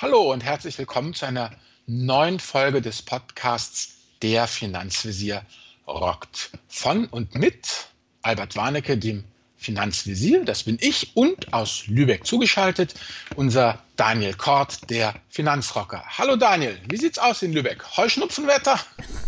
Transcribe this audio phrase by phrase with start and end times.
[0.00, 1.50] Hallo und herzlich willkommen zu einer
[1.88, 5.42] neuen Folge des Podcasts Der Finanzvisier
[5.88, 6.52] rockt.
[6.68, 7.88] Von und mit
[8.22, 9.24] Albert Warnecke, dem
[9.56, 12.94] Finanzvisier, das bin ich, und aus Lübeck zugeschaltet
[13.34, 16.04] unser Daniel Kort, der Finanzrocker.
[16.16, 17.84] Hallo Daniel, wie sieht's aus in Lübeck?
[17.96, 18.78] Heuschnupfenwetter?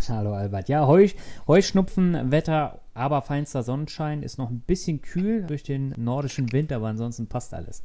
[0.07, 0.69] Hallo Albert.
[0.69, 1.09] Ja, Heu,
[1.49, 7.27] Heuschnupfenwetter, aber feinster Sonnenschein, ist noch ein bisschen kühl durch den nordischen Wind, aber ansonsten
[7.27, 7.83] passt alles.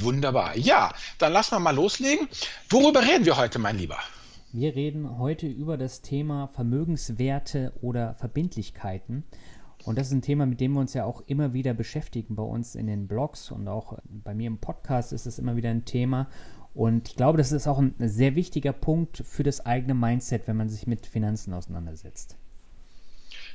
[0.00, 0.56] Wunderbar.
[0.56, 2.28] Ja, dann lassen wir mal loslegen.
[2.68, 3.96] Worüber reden wir heute, mein Lieber?
[4.52, 9.24] Wir reden heute über das Thema Vermögenswerte oder Verbindlichkeiten.
[9.84, 12.42] Und das ist ein Thema, mit dem wir uns ja auch immer wieder beschäftigen bei
[12.42, 15.84] uns in den Blogs und auch bei mir im Podcast ist es immer wieder ein
[15.84, 16.28] Thema.
[16.74, 20.56] Und ich glaube, das ist auch ein sehr wichtiger Punkt für das eigene Mindset, wenn
[20.56, 22.36] man sich mit Finanzen auseinandersetzt.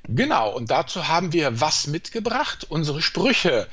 [0.09, 3.67] Genau, und dazu haben wir was mitgebracht, unsere Sprüche.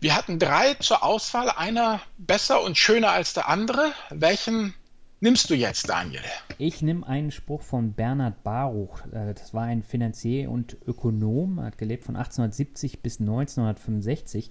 [0.00, 3.92] Wir hatten drei zur Auswahl, einer besser und schöner als der andere.
[4.10, 4.74] Welchen
[5.20, 6.22] nimmst du jetzt, Daniel?
[6.58, 9.00] Ich nehme einen Spruch von Bernhard Baruch.
[9.12, 14.50] Äh, das war ein Finanzier und Ökonom, er hat gelebt von 1870 bis 1965.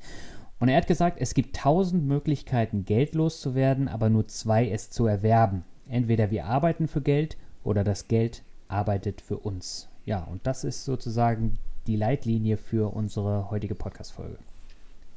[0.59, 5.05] Und er hat gesagt, es gibt tausend Möglichkeiten, Geld loszuwerden, aber nur zwei es zu
[5.05, 5.65] erwerben.
[5.89, 9.89] Entweder wir arbeiten für Geld oder das Geld arbeitet für uns.
[10.05, 14.37] Ja, und das ist sozusagen die Leitlinie für unsere heutige Podcast-Folge.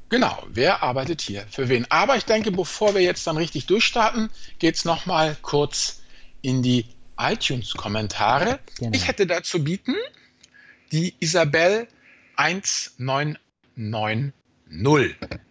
[0.08, 1.86] Genau, wer arbeitet hier für wen?
[1.90, 6.00] Aber ich denke, bevor wir jetzt dann richtig durchstarten, geht es nochmal kurz
[6.40, 6.86] in die
[7.18, 8.60] iTunes-Kommentare.
[8.78, 8.92] Genau.
[8.94, 9.94] Ich hätte dazu bieten
[10.92, 11.88] die Isabel
[12.36, 14.32] 1990.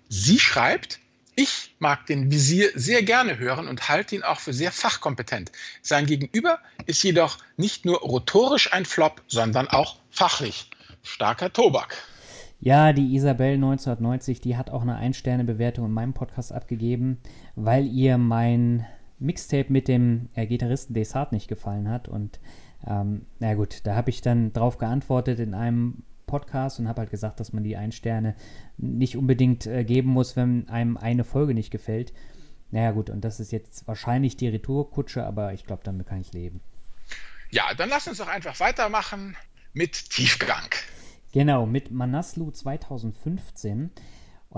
[0.09, 0.99] Sie schreibt,
[1.37, 5.51] ich mag den Visier sehr gerne hören und halte ihn auch für sehr fachkompetent.
[5.83, 10.71] Sein Gegenüber ist jedoch nicht nur rhetorisch ein Flop, sondern auch fachlich.
[11.03, 11.95] Starker Tobak.
[12.59, 17.19] Ja, die Isabel 1990, die hat auch eine Ein-Sterne-Bewertung in meinem Podcast abgegeben,
[17.55, 18.87] weil ihr mein
[19.19, 22.07] Mixtape mit dem äh, Gitarristen Desart nicht gefallen hat.
[22.07, 22.39] Und
[22.87, 27.09] ähm, na gut, da habe ich dann drauf geantwortet in einem Podcast und habe halt
[27.09, 28.35] gesagt, dass man die Ein-Sterne
[28.77, 32.13] nicht unbedingt äh, geben muss, wenn einem eine Folge nicht gefällt.
[32.69, 36.33] Naja gut, und das ist jetzt wahrscheinlich die Retourkutsche, aber ich glaube, damit kann ich
[36.33, 36.61] leben.
[37.49, 39.35] Ja, dann lass uns doch einfach weitermachen
[39.73, 40.69] mit Tiefgang.
[41.31, 43.91] Genau, mit Manaslu 2015.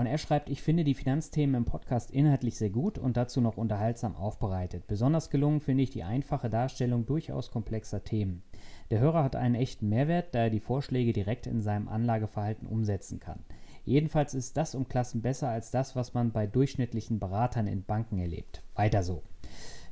[0.00, 3.58] Und er schreibt, ich finde die Finanzthemen im Podcast inhaltlich sehr gut und dazu noch
[3.58, 4.86] unterhaltsam aufbereitet.
[4.86, 8.42] Besonders gelungen finde ich die einfache Darstellung durchaus komplexer Themen.
[8.90, 13.20] Der Hörer hat einen echten Mehrwert, da er die Vorschläge direkt in seinem Anlageverhalten umsetzen
[13.20, 13.40] kann.
[13.84, 18.20] Jedenfalls ist das um Klassen besser als das, was man bei durchschnittlichen Beratern in Banken
[18.20, 18.62] erlebt.
[18.76, 19.22] Weiter so.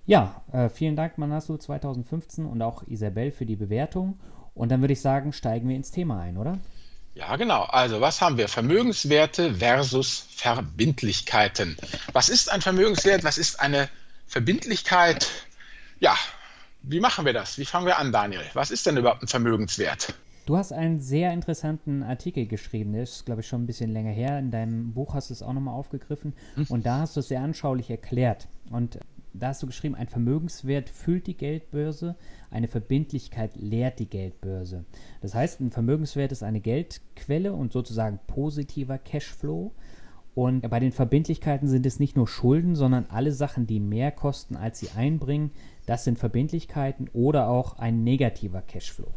[0.06, 4.18] Ja, äh, vielen Dank Manasu 2015 und auch Isabel für die Bewertung.
[4.54, 6.56] Und dann würde ich sagen, steigen wir ins Thema ein, oder?
[7.18, 7.62] Ja, genau.
[7.62, 8.46] Also, was haben wir?
[8.46, 11.76] Vermögenswerte versus Verbindlichkeiten.
[12.12, 13.24] Was ist ein Vermögenswert?
[13.24, 13.88] Was ist eine
[14.28, 15.26] Verbindlichkeit?
[15.98, 16.14] Ja,
[16.82, 17.58] wie machen wir das?
[17.58, 18.42] Wie fangen wir an, Daniel?
[18.54, 20.14] Was ist denn überhaupt ein Vermögenswert?
[20.46, 24.12] Du hast einen sehr interessanten Artikel geschrieben, der ist, glaube ich, schon ein bisschen länger
[24.12, 24.38] her.
[24.38, 26.66] In deinem Buch hast du es auch nochmal aufgegriffen hm.
[26.68, 28.46] und da hast du es sehr anschaulich erklärt.
[28.70, 29.00] Und
[29.38, 32.16] da hast du geschrieben, ein Vermögenswert füllt die Geldbörse,
[32.50, 34.84] eine Verbindlichkeit leert die Geldbörse.
[35.20, 39.72] Das heißt, ein Vermögenswert ist eine Geldquelle und sozusagen positiver Cashflow.
[40.34, 44.56] Und bei den Verbindlichkeiten sind es nicht nur Schulden, sondern alle Sachen, die mehr kosten,
[44.56, 45.50] als sie einbringen.
[45.86, 49.12] Das sind Verbindlichkeiten oder auch ein negativer Cashflow.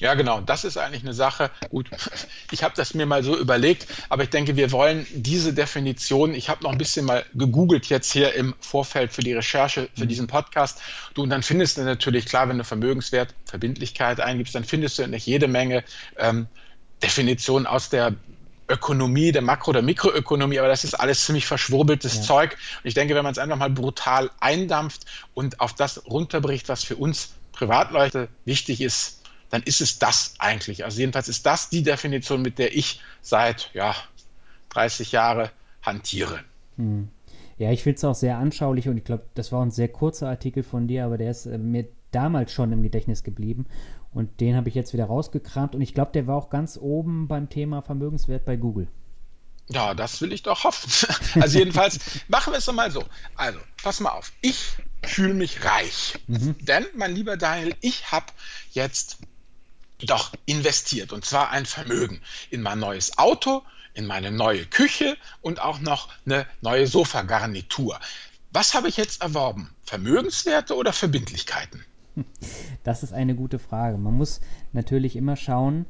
[0.00, 0.40] Ja, genau.
[0.40, 1.50] Das ist eigentlich eine Sache.
[1.70, 1.90] Gut,
[2.52, 6.34] ich habe das mir mal so überlegt, aber ich denke, wir wollen diese Definition.
[6.34, 10.04] Ich habe noch ein bisschen mal gegoogelt jetzt hier im Vorfeld für die Recherche für
[10.04, 10.08] mhm.
[10.08, 10.80] diesen Podcast.
[11.14, 15.06] Du und dann findest du natürlich klar, wenn du Vermögenswert, Verbindlichkeit eingibst, dann findest du
[15.08, 15.82] nicht jede Menge
[16.16, 16.46] ähm,
[17.02, 18.14] Definitionen aus der
[18.68, 22.22] Ökonomie, der Makro- oder Mikroökonomie, aber das ist alles ziemlich verschwurbeltes ja.
[22.22, 22.56] Zeug.
[22.82, 26.84] Und ich denke, wenn man es einfach mal brutal eindampft und auf das runterbricht, was
[26.84, 29.17] für uns Privatleute wichtig ist,
[29.50, 30.84] dann ist es das eigentlich.
[30.84, 33.94] Also jedenfalls ist das die Definition, mit der ich seit ja,
[34.70, 35.50] 30 Jahren
[35.82, 36.40] hantiere.
[36.76, 37.08] Hm.
[37.58, 40.28] Ja, ich finde es auch sehr anschaulich und ich glaube, das war ein sehr kurzer
[40.28, 43.66] Artikel von dir, aber der ist äh, mir damals schon im Gedächtnis geblieben
[44.12, 47.26] und den habe ich jetzt wieder rausgekramt und ich glaube, der war auch ganz oben
[47.26, 48.88] beim Thema Vermögenswert bei Google.
[49.70, 50.90] Ja, das will ich doch hoffen.
[51.40, 51.98] Also jedenfalls
[52.28, 53.04] machen wir es doch mal so.
[53.34, 54.32] Also, pass mal auf.
[54.40, 56.14] Ich fühle mich reich.
[56.26, 56.56] Mhm.
[56.60, 58.26] Denn, mein lieber Daniel, ich habe
[58.72, 59.18] jetzt
[60.06, 63.62] doch investiert und zwar ein Vermögen in mein neues Auto,
[63.94, 67.98] in meine neue Küche und auch noch eine neue Sofagarnitur.
[68.52, 69.74] Was habe ich jetzt erworben?
[69.82, 71.84] Vermögenswerte oder Verbindlichkeiten?
[72.82, 73.98] Das ist eine gute Frage.
[73.98, 74.40] Man muss
[74.72, 75.86] natürlich immer schauen,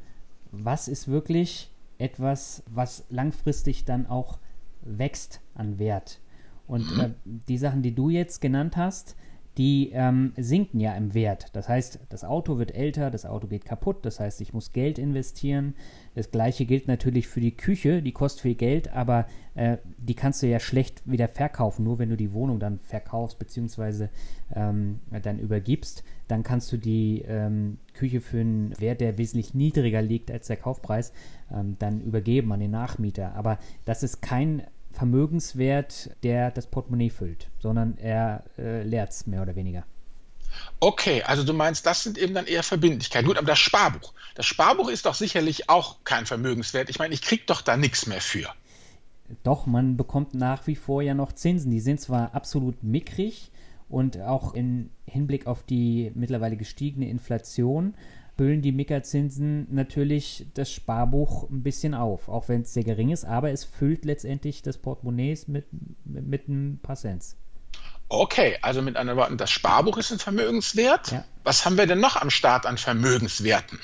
[0.50, 4.38] was ist wirklich etwas, was langfristig dann auch
[4.82, 6.20] wächst an Wert.
[6.66, 7.00] Und mhm.
[7.00, 9.16] äh, die Sachen, die du jetzt genannt hast,
[9.58, 11.48] die ähm, sinken ja im Wert.
[11.52, 15.00] Das heißt, das Auto wird älter, das Auto geht kaputt, das heißt, ich muss Geld
[15.00, 15.74] investieren.
[16.14, 19.26] Das gleiche gilt natürlich für die Küche, die kostet viel Geld, aber
[19.56, 21.84] äh, die kannst du ja schlecht wieder verkaufen.
[21.84, 24.08] Nur wenn du die Wohnung dann verkaufst bzw.
[24.54, 30.02] Ähm, dann übergibst, dann kannst du die ähm, Küche für einen Wert, der wesentlich niedriger
[30.02, 31.12] liegt als der Kaufpreis,
[31.52, 33.34] ähm, dann übergeben an den Nachmieter.
[33.34, 34.62] Aber das ist kein
[34.98, 39.84] Vermögenswert, der das Portemonnaie füllt, sondern er äh, leert es mehr oder weniger.
[40.80, 43.28] Okay, also du meinst, das sind eben dann eher Verbindlichkeiten.
[43.28, 44.12] Gut, aber das Sparbuch.
[44.34, 46.90] Das Sparbuch ist doch sicherlich auch kein Vermögenswert.
[46.90, 48.48] Ich meine, ich kriege doch da nichts mehr für.
[49.44, 51.70] Doch, man bekommt nach wie vor ja noch Zinsen.
[51.70, 53.52] Die sind zwar absolut mickrig
[53.88, 57.94] und auch im Hinblick auf die mittlerweile gestiegene Inflation
[58.38, 63.24] füllen die Mickerzinsen natürlich das Sparbuch ein bisschen auf, auch wenn es sehr gering ist,
[63.24, 65.66] aber es füllt letztendlich das Portemonnaie mit,
[66.04, 67.36] mit, mit ein paar Cents.
[68.08, 71.10] Okay, also mit anderen Worten, das Sparbuch ist ein Vermögenswert.
[71.10, 71.24] Ja.
[71.42, 73.80] Was haben wir denn noch am Start an Vermögenswerten?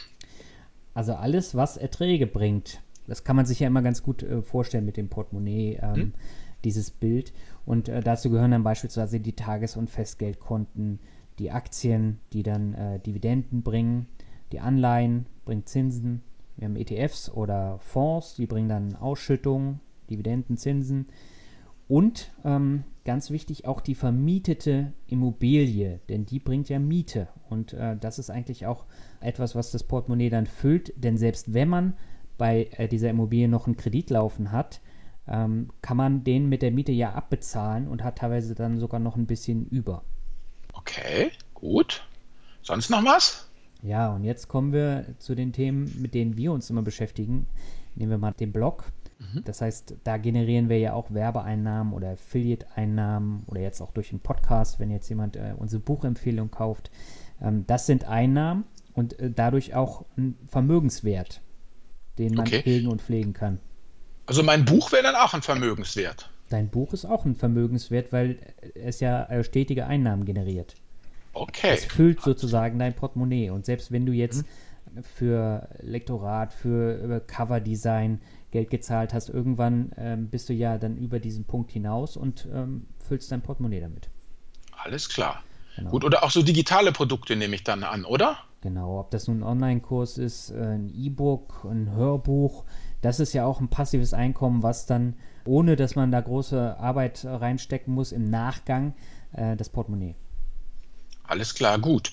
[0.95, 2.81] Also alles, was Erträge bringt.
[3.09, 6.15] Das kann man sich ja immer ganz gut äh, vorstellen mit dem Portemonnaie, ähm, hm.
[6.63, 7.33] dieses Bild.
[7.67, 11.01] Und äh, dazu gehören dann beispielsweise die Tages- und Festgeldkonten,
[11.41, 14.07] die Aktien, die dann äh, Dividenden bringen,
[14.55, 16.23] die Anleihen bringen Zinsen.
[16.57, 21.09] Wir haben ETFs oder Fonds, die bringen dann Ausschüttungen, Dividenden, Zinsen.
[21.89, 27.27] Und ähm, ganz wichtig auch die vermietete Immobilie, denn die bringt ja Miete.
[27.51, 28.85] Und äh, das ist eigentlich auch
[29.19, 30.93] etwas, was das Portemonnaie dann füllt.
[30.97, 31.97] Denn selbst wenn man
[32.39, 34.81] bei äh, dieser Immobilie noch einen Kredit laufen hat,
[35.27, 39.17] ähm, kann man den mit der Miete ja abbezahlen und hat teilweise dann sogar noch
[39.17, 40.05] ein bisschen über.
[40.75, 42.07] Okay, gut.
[42.63, 43.49] Sonst noch was?
[43.85, 47.47] Ja, und jetzt kommen wir zu den Themen, mit denen wir uns immer beschäftigen.
[47.95, 48.91] Nehmen wir mal den Blog.
[49.19, 49.45] Mhm.
[49.45, 54.21] Das heißt, da generieren wir ja auch Werbeeinnahmen oder Affiliate-Einnahmen oder jetzt auch durch den
[54.21, 56.91] Podcast, wenn jetzt jemand äh, unsere Buchempfehlung kauft.
[57.43, 58.65] Ähm, das sind Einnahmen
[58.95, 61.43] und äh, dadurch auch ein Vermögenswert,
[62.19, 62.63] den man okay.
[62.65, 63.61] hegen und pflegen kann.
[64.25, 66.31] Also mein Buch wäre dann auch ein Vermögenswert.
[66.49, 68.39] Dein Buch ist auch ein Vermögenswert, weil
[68.75, 70.75] es ja stetige Einnahmen generiert.
[71.35, 71.73] Okay.
[71.75, 73.51] Es füllt sozusagen dein Portemonnaie.
[73.51, 74.45] Und selbst wenn du jetzt
[74.95, 75.03] mhm.
[75.03, 78.21] für Lektorat, für Coverdesign
[78.51, 82.87] Geld gezahlt hast, irgendwann ähm, bist du ja dann über diesen Punkt hinaus und ähm,
[82.99, 84.09] füllst dein Portemonnaie damit.
[84.77, 85.43] Alles klar.
[85.77, 85.91] Genau.
[85.91, 88.39] Gut, oder auch so digitale Produkte nehme ich dann an, oder?
[88.61, 92.65] Genau, ob das nun ein Online-Kurs ist, äh, ein E-Book, ein Hörbuch,
[93.01, 97.25] das ist ja auch ein passives Einkommen, was dann, ohne dass man da große Arbeit
[97.25, 98.95] reinstecken muss, im Nachgang
[99.33, 100.15] äh, das Portemonnaie
[101.27, 102.13] alles klar, gut.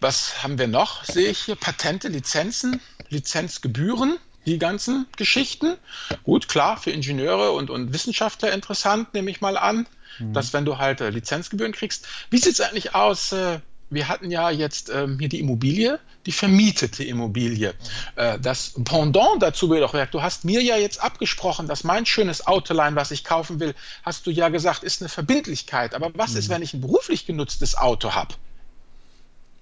[0.00, 1.04] Was haben wir noch?
[1.04, 5.76] Sehe ich hier Patente, Lizenzen, Lizenzgebühren, die ganzen Geschichten.
[6.24, 9.86] Gut, klar, für Ingenieure und, und Wissenschaftler interessant, nehme ich mal an,
[10.18, 10.32] mhm.
[10.32, 12.08] dass wenn du halt äh, Lizenzgebühren kriegst.
[12.30, 13.32] Wie sieht es eigentlich aus?
[13.32, 13.60] Äh,
[13.92, 17.74] wir hatten ja jetzt ähm, hier die Immobilie, die vermietete Immobilie.
[18.16, 22.46] Äh, das Pendant dazu wäre doch, du hast mir ja jetzt abgesprochen, dass mein schönes
[22.46, 25.94] Autolein, was ich kaufen will, hast du ja gesagt, ist eine Verbindlichkeit.
[25.94, 26.38] Aber was mhm.
[26.38, 28.34] ist, wenn ich ein beruflich genutztes Auto habe?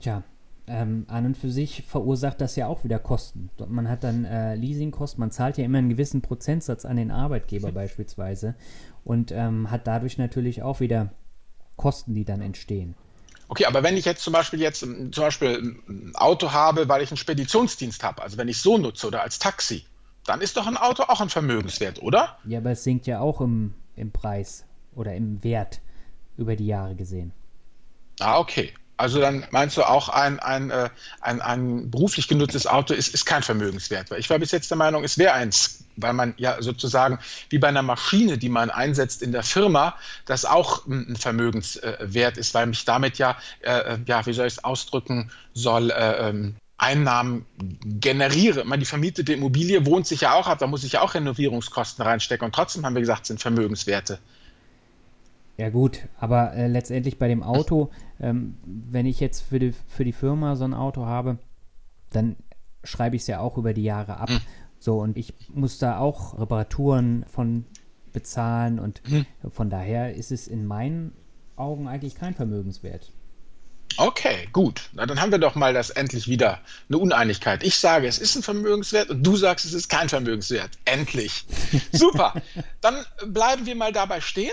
[0.00, 0.22] Tja,
[0.66, 3.50] ähm, an und für sich verursacht das ja auch wieder Kosten.
[3.68, 7.70] Man hat dann äh, Leasingkosten, man zahlt ja immer einen gewissen Prozentsatz an den Arbeitgeber
[7.70, 7.74] mhm.
[7.82, 8.54] beispielsweise
[9.04, 11.10] und ähm, hat dadurch natürlich auch wieder
[11.76, 12.94] Kosten, die dann entstehen.
[13.50, 17.02] Okay, aber wenn ich jetzt zum Beispiel jetzt ähm, zum Beispiel ein Auto habe, weil
[17.02, 19.84] ich einen Speditionsdienst habe, also wenn ich so nutze oder als Taxi,
[20.24, 22.38] dann ist doch ein Auto auch ein Vermögenswert, oder?
[22.44, 25.80] Ja, aber es sinkt ja auch im, im Preis oder im Wert
[26.36, 27.32] über die Jahre gesehen.
[28.20, 28.72] Ah, okay.
[28.96, 30.88] Also dann meinst du auch, ein, ein, äh,
[31.20, 34.12] ein, ein beruflich genutztes Auto ist, ist kein Vermögenswert.
[34.12, 37.68] Ich war bis jetzt der Meinung, es wäre eins, weil man ja sozusagen wie bei
[37.68, 42.84] einer Maschine, die man einsetzt in der Firma, das auch ein Vermögenswert ist, weil mich
[42.84, 47.44] damit ja, äh, ja wie soll ich es ausdrücken soll, äh, ähm, Einnahmen
[47.84, 48.64] generiere.
[48.64, 52.02] Man, die vermietete Immobilie wohnt sich ja auch ab, da muss ich ja auch Renovierungskosten
[52.02, 54.18] reinstecken und trotzdem haben wir gesagt, sind Vermögenswerte.
[55.58, 60.04] Ja gut, aber äh, letztendlich bei dem Auto, ähm, wenn ich jetzt für die, für
[60.04, 61.36] die Firma so ein Auto habe,
[62.08, 62.36] dann
[62.82, 64.30] schreibe ich es ja auch über die Jahre ab.
[64.30, 64.40] Mhm.
[64.80, 67.64] So, und ich muss da auch Reparaturen von
[68.12, 69.26] bezahlen und mhm.
[69.52, 71.12] von daher ist es in meinen
[71.54, 73.12] Augen eigentlich kein Vermögenswert.
[73.96, 74.88] Okay, gut.
[74.94, 76.58] Na, dann haben wir doch mal das endlich wieder
[76.88, 77.62] eine Uneinigkeit.
[77.62, 80.70] Ich sage, es ist ein Vermögenswert und du sagst, es ist kein Vermögenswert.
[80.84, 81.44] Endlich.
[81.92, 82.34] Super.
[82.80, 82.96] dann
[83.26, 84.52] bleiben wir mal dabei stehen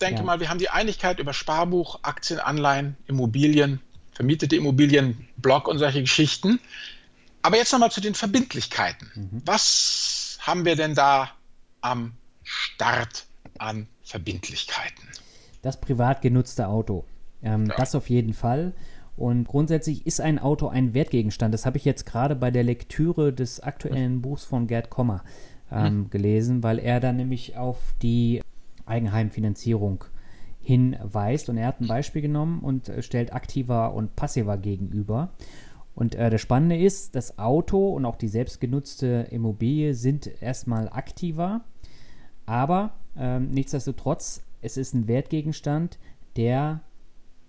[0.00, 0.24] denke ja.
[0.24, 3.80] mal, wir haben die Einigkeit über Sparbuch, Aktien, Anleihen, Immobilien,
[4.12, 6.60] vermietete Immobilien, Block und solche Geschichten.
[7.42, 9.10] Aber jetzt nochmal zu den Verbindlichkeiten.
[9.14, 9.42] Mhm.
[9.44, 11.30] Was haben wir denn da
[11.80, 13.28] am Start?
[13.58, 15.04] an Verbindlichkeiten?
[15.62, 17.04] Das privat genutzte Auto.
[17.42, 17.76] Ähm, ja.
[17.76, 18.72] Das auf jeden Fall.
[19.16, 21.52] Und grundsätzlich ist ein Auto ein Wertgegenstand.
[21.52, 25.24] Das habe ich jetzt gerade bei der Lektüre des aktuellen Buchs von Gerd Kommer
[25.72, 26.10] ähm, hm.
[26.10, 28.42] gelesen, weil er dann nämlich auf die
[28.86, 30.04] Eigenheimfinanzierung
[30.60, 31.48] hinweist.
[31.48, 35.30] Und er hat ein Beispiel genommen und stellt aktiver und passiver gegenüber.
[35.98, 41.62] Und äh, das Spannende ist, das Auto und auch die selbstgenutzte Immobilie sind erstmal aktiver,
[42.46, 45.98] aber ähm, nichtsdestotrotz, es ist ein Wertgegenstand,
[46.36, 46.82] der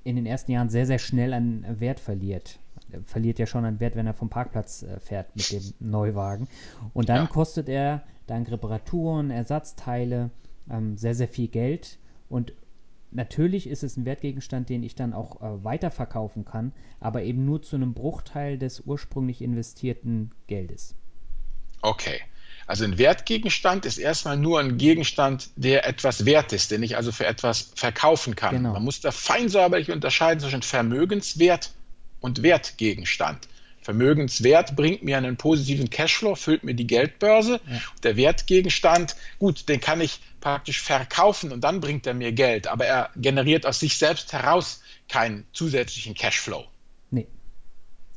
[0.03, 2.57] in den ersten Jahren sehr, sehr schnell an Wert verliert.
[2.91, 6.47] Er verliert ja schon an Wert, wenn er vom Parkplatz äh, fährt mit dem Neuwagen.
[6.95, 7.27] Und dann ja.
[7.27, 10.31] kostet er dank Reparaturen, Ersatzteile
[10.71, 11.99] ähm, sehr, sehr viel Geld.
[12.29, 12.53] Und
[13.11, 17.61] Natürlich ist es ein Wertgegenstand, den ich dann auch äh, weiterverkaufen kann, aber eben nur
[17.61, 20.95] zu einem Bruchteil des ursprünglich investierten Geldes.
[21.81, 22.21] Okay.
[22.67, 27.11] Also ein Wertgegenstand ist erstmal nur ein Gegenstand, der etwas wert ist, den ich also
[27.11, 28.57] für etwas verkaufen kann.
[28.57, 28.73] Genau.
[28.73, 31.71] Man muss da fein säuberlich unterscheiden zwischen Vermögenswert
[32.19, 33.47] und Wertgegenstand.
[33.89, 37.59] Vermögenswert bringt mir einen positiven Cashflow, füllt mir die Geldbörse.
[37.67, 37.81] Ja.
[38.03, 42.85] Der Wertgegenstand, gut, den kann ich praktisch verkaufen und dann bringt er mir Geld, aber
[42.85, 46.65] er generiert aus sich selbst heraus keinen zusätzlichen Cashflow.
[47.09, 47.25] Nee.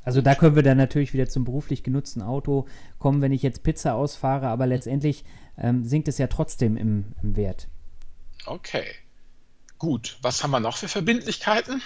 [0.04, 2.66] Also da können wir dann natürlich wieder zum beruflich genutzten Auto
[2.98, 5.24] kommen, wenn ich jetzt Pizza ausfahre, aber letztendlich
[5.56, 7.66] ähm, sinkt es ja trotzdem im, im Wert.
[8.44, 8.84] Okay.
[9.78, 11.80] Gut, was haben wir noch für Verbindlichkeiten?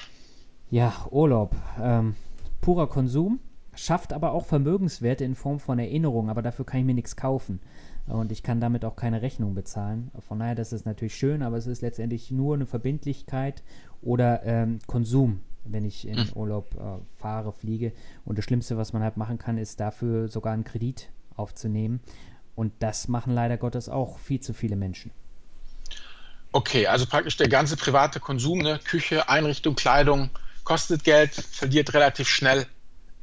[0.72, 1.54] Ja, Urlaub.
[1.80, 2.16] Ähm,
[2.60, 3.38] purer Konsum
[3.76, 7.60] schafft aber auch Vermögenswerte in Form von Erinnerungen, aber dafür kann ich mir nichts kaufen.
[8.06, 10.10] Und ich kann damit auch keine Rechnung bezahlen.
[10.26, 13.62] Von daher, das ist natürlich schön, aber es ist letztendlich nur eine Verbindlichkeit
[14.00, 16.32] oder ähm, Konsum, wenn ich in hm.
[16.34, 17.92] Urlaub äh, fahre, fliege.
[18.24, 22.00] Und das Schlimmste, was man halt machen kann, ist dafür sogar einen Kredit aufzunehmen.
[22.54, 25.10] Und das machen leider Gottes auch viel zu viele Menschen.
[26.52, 28.78] Okay, also praktisch der ganze private Konsum, ne?
[28.82, 30.30] Küche, Einrichtung, Kleidung,
[30.64, 32.66] kostet Geld, verliert relativ schnell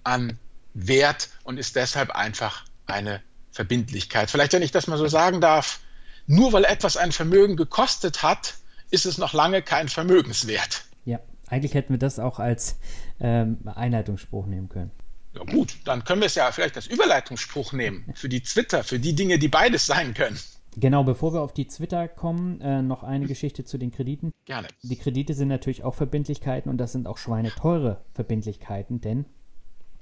[0.03, 0.37] an
[0.73, 4.31] Wert und ist deshalb einfach eine Verbindlichkeit.
[4.31, 5.79] Vielleicht, wenn ich das mal so sagen darf,
[6.25, 8.55] nur weil etwas ein Vermögen gekostet hat,
[8.89, 10.85] ist es noch lange kein Vermögenswert.
[11.05, 12.77] Ja, eigentlich hätten wir das auch als
[13.19, 14.91] ähm, Einleitungsspruch nehmen können.
[15.35, 18.99] Ja gut, dann können wir es ja vielleicht als Überleitungsspruch nehmen für die Twitter, für
[18.99, 20.39] die Dinge, die beides sein können.
[20.75, 24.31] Genau, bevor wir auf die Twitter kommen, äh, noch eine Geschichte zu den Krediten.
[24.45, 24.67] Gerne.
[24.81, 29.25] Die Kredite sind natürlich auch Verbindlichkeiten und das sind auch schweineteure Verbindlichkeiten, denn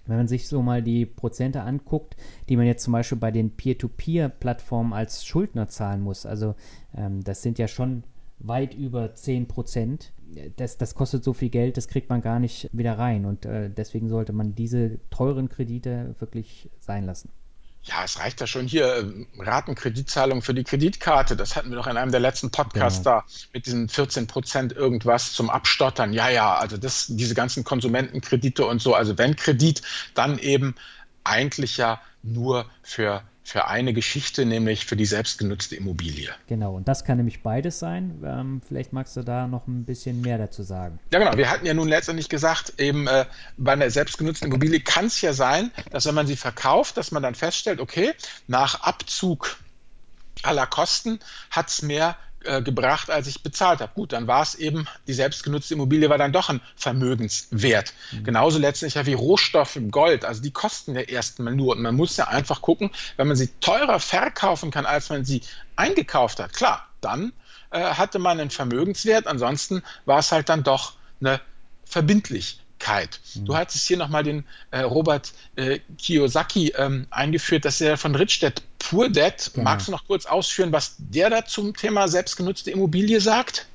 [0.06, 2.16] wenn man sich so mal die Prozente anguckt,
[2.50, 6.56] die man jetzt zum Beispiel bei den Peer-to-Peer-Plattformen als Schuldner zahlen muss, also
[6.96, 8.04] ähm, das sind ja schon
[8.40, 10.14] weit über 10 Prozent.
[10.56, 13.26] Das, das kostet so viel Geld, das kriegt man gar nicht wieder rein.
[13.26, 17.30] Und äh, deswegen sollte man diese teuren Kredite wirklich sein lassen.
[17.84, 21.36] Ja, es reicht ja schon hier, ähm, Ratenkreditzahlung für die Kreditkarte.
[21.36, 23.22] Das hatten wir doch in einem der letzten Podcasts genau.
[23.22, 26.14] da mit diesen 14 Prozent irgendwas zum Abstottern.
[26.14, 28.94] Ja, ja, also das, diese ganzen Konsumentenkredite und so.
[28.94, 29.82] Also wenn Kredit,
[30.14, 30.76] dann eben
[31.24, 36.30] eigentlich ja nur für für eine Geschichte, nämlich für die selbstgenutzte Immobilie.
[36.48, 38.22] Genau, und das kann nämlich beides sein.
[38.24, 41.00] Ähm, vielleicht magst du da noch ein bisschen mehr dazu sagen.
[41.12, 41.36] Ja, genau.
[41.36, 43.26] Wir hatten ja nun letztendlich gesagt, eben äh,
[43.58, 47.24] bei einer selbstgenutzten Immobilie kann es ja sein, dass wenn man sie verkauft, dass man
[47.24, 48.14] dann feststellt, okay,
[48.48, 49.58] nach Abzug
[50.44, 51.20] aller Kosten
[51.50, 53.92] hat es mehr äh, gebracht, als ich bezahlt habe.
[53.94, 57.94] Gut, dann war es eben, die selbstgenutzte Immobilie war dann doch ein Vermögenswert.
[58.12, 58.24] Mhm.
[58.24, 60.26] Genauso letztlich ja wie Rohstoffe im Gold.
[60.26, 61.76] Also die kosten ja erstmal nur.
[61.76, 65.42] Und man muss ja einfach gucken, wenn man sie teurer verkaufen kann, als man sie
[65.76, 66.54] eingekauft hat.
[66.54, 67.34] Klar, dann
[67.72, 69.28] äh, hatte man einen Vermögenswert.
[69.28, 71.42] Ansonsten war es halt dann doch eine
[71.86, 72.61] verbindlich.
[73.46, 78.40] Du hattest hier nochmal den äh, Robert äh, Kiyosaki ähm, eingeführt, dass er von Rich
[78.40, 79.52] Dad Poor Dad.
[79.54, 79.64] Genau.
[79.64, 83.68] Magst du noch kurz ausführen, was der da zum Thema selbstgenutzte Immobilie sagt?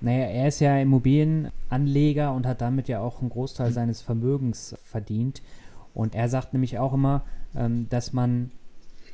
[0.00, 3.74] Naja, er ist ja Immobilienanleger und hat damit ja auch einen Großteil mhm.
[3.74, 5.42] seines Vermögens verdient.
[5.94, 7.22] Und er sagt nämlich auch immer,
[7.56, 8.50] ähm, dass man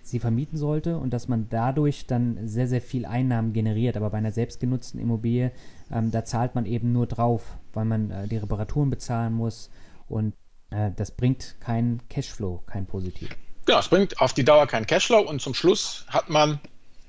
[0.03, 3.97] sie vermieten sollte und dass man dadurch dann sehr, sehr viel Einnahmen generiert.
[3.97, 5.53] Aber bei einer selbstgenutzten Immobilie,
[5.91, 9.71] ähm, da zahlt man eben nur drauf, weil man äh, die Reparaturen bezahlen muss
[10.09, 10.35] und
[10.71, 13.31] äh, das bringt keinen Cashflow, kein positiv.
[13.65, 16.59] Genau, es bringt auf die Dauer keinen Cashflow und zum Schluss hat man,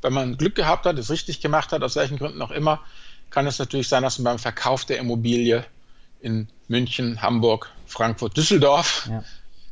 [0.01, 2.81] wenn man Glück gehabt hat, es richtig gemacht hat, aus welchen Gründen auch immer,
[3.31, 5.65] kann es natürlich sein, dass man beim Verkauf der Immobilie
[6.21, 9.23] in München, Hamburg, Frankfurt, Düsseldorf ja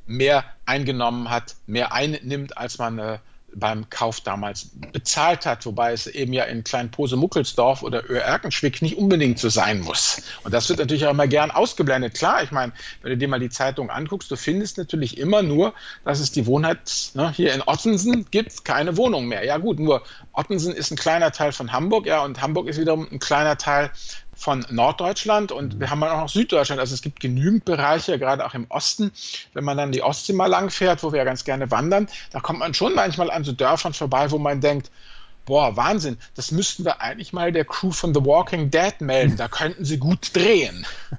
[0.08, 3.20] mehr eingenommen hat, mehr einnimmt, als man äh,
[3.54, 9.40] beim Kauf damals bezahlt hat, wobei es eben ja in Kleinpose-Muckelsdorf oder Öhr-Erkenschwick nicht unbedingt
[9.40, 10.22] so sein muss.
[10.44, 12.14] Und das wird natürlich auch immer gern ausgeblendet.
[12.14, 15.74] Klar, ich meine, wenn du dir mal die Zeitung anguckst, du findest natürlich immer nur,
[16.06, 19.44] dass es die Wohnheit, ne, hier in Ottensen gibt keine Wohnung mehr.
[19.46, 20.04] Ja gut, nur
[20.34, 23.92] Ottensen ist ein kleiner Teil von Hamburg, ja, und Hamburg ist wiederum ein kleiner Teil
[24.42, 26.80] von Norddeutschland und wir haben auch noch Süddeutschland.
[26.80, 29.12] Also es gibt genügend Bereiche, gerade auch im Osten.
[29.54, 32.40] Wenn man dann die Ostsee mal lang fährt, wo wir ja ganz gerne wandern, da
[32.40, 34.90] kommt man schon manchmal an so Dörfern vorbei, wo man denkt,
[35.46, 39.38] boah, Wahnsinn, das müssten wir eigentlich mal der Crew von The Walking Dead melden.
[39.38, 40.86] Da könnten sie gut drehen.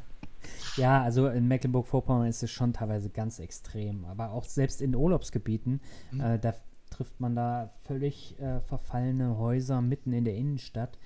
[0.78, 4.06] Ja, also in Mecklenburg-Vorpommern ist es schon teilweise ganz extrem.
[4.06, 6.20] Aber auch selbst in Urlaubsgebieten, mhm.
[6.20, 6.54] äh, da
[6.88, 10.98] trifft man da völlig äh, verfallene Häuser mitten in der Innenstadt.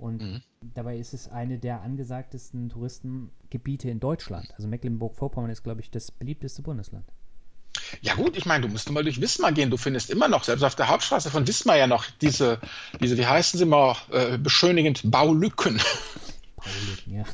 [0.00, 0.42] Und mhm.
[0.74, 4.52] dabei ist es eine der angesagtesten Touristengebiete in Deutschland.
[4.56, 7.04] Also Mecklenburg-Vorpommern ist, glaube ich, das beliebteste Bundesland.
[8.02, 9.70] Ja gut, ich meine, du musst mal durch Wismar gehen.
[9.70, 12.58] Du findest immer noch, selbst auf der Hauptstraße von Wismar ja noch diese,
[13.00, 15.80] diese wie heißen sie mal, äh, beschönigend, Baulücken.
[16.56, 17.24] Baulücken, ja.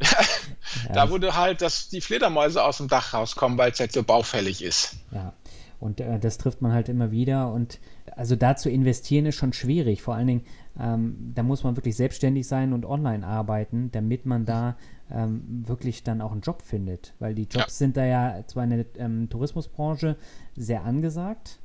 [0.00, 0.24] ja.
[0.92, 4.62] Da du halt, dass die Fledermäuse aus dem Dach rauskommen, weil es halt so baufällig
[4.62, 4.96] ist.
[5.12, 5.32] Ja,
[5.78, 7.52] und äh, das trifft man halt immer wieder.
[7.52, 7.78] Und
[8.16, 10.02] also da zu investieren ist schon schwierig.
[10.02, 10.46] Vor allen Dingen,
[10.78, 14.76] ähm, da muss man wirklich selbstständig sein und online arbeiten, damit man da
[15.10, 17.14] ähm, wirklich dann auch einen Job findet.
[17.18, 17.68] Weil die Jobs ja.
[17.68, 20.16] sind da ja zwar in der ähm, Tourismusbranche
[20.56, 21.60] sehr angesagt,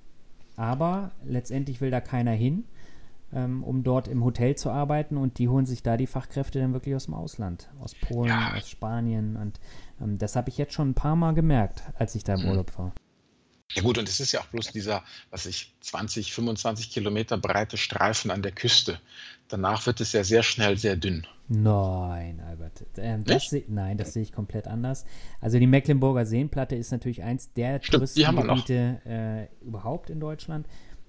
[0.55, 2.65] aber letztendlich will da keiner hin,
[3.33, 6.73] ähm, um dort im Hotel zu arbeiten und die holen sich da die Fachkräfte dann
[6.73, 8.53] wirklich aus dem Ausland, aus Polen, ja.
[8.55, 9.59] aus Spanien und
[10.01, 12.49] ähm, das habe ich jetzt schon ein paar Mal gemerkt, als ich da im mhm.
[12.49, 12.93] Urlaub war.
[13.73, 17.77] Ja gut, und es ist ja auch bloß dieser, was ich, 20, 25 Kilometer breite
[17.77, 18.99] Streifen an der Küste.
[19.47, 21.25] Danach wird es ja sehr schnell sehr dünn.
[21.47, 22.85] Nein, Albert.
[22.97, 25.05] Ähm, das nein, das sehe ich komplett anders.
[25.41, 30.67] Also die Mecklenburger Seenplatte ist natürlich eins der Touristengebiete äh, überhaupt in Deutschland.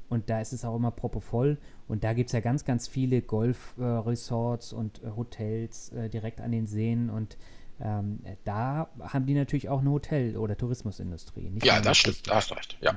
[0.08, 1.58] Und da ist es auch immer proppevoll.
[1.88, 6.40] Und da gibt es ja ganz, ganz viele Golfresorts äh, und äh, Hotels äh, direkt
[6.40, 7.10] an den Seen.
[7.10, 7.36] Und
[7.82, 11.52] ähm, da haben die natürlich auch eine Hotel- oder Tourismusindustrie.
[11.62, 12.78] ja, das stimmt, da hast du recht.
[12.80, 12.94] Ja,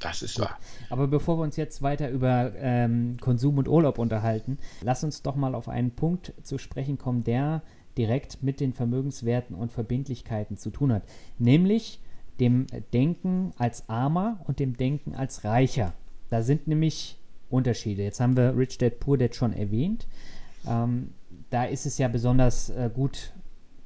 [0.00, 0.58] das ist wahr.
[0.90, 5.36] Aber bevor wir uns jetzt weiter über ähm, Konsum und Urlaub unterhalten, lass uns doch
[5.36, 7.62] mal auf einen Punkt zu sprechen kommen, der
[7.96, 11.02] direkt mit den Vermögenswerten und Verbindlichkeiten zu tun hat.
[11.38, 12.00] Nämlich
[12.40, 15.94] dem Denken als Armer und dem Denken als Reicher.
[16.28, 18.02] Da sind nämlich Unterschiede.
[18.02, 20.06] Jetzt haben wir Rich Dad Poor Dad schon erwähnt.
[20.66, 21.14] Ähm,
[21.50, 23.32] da ist es ja besonders äh, gut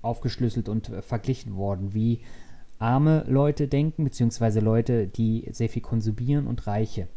[0.02, 2.20] aufgeschlüsselt und äh, verglichen worden, wie
[2.78, 7.08] arme Leute denken, beziehungsweise Leute, die sehr viel konsumieren und reiche.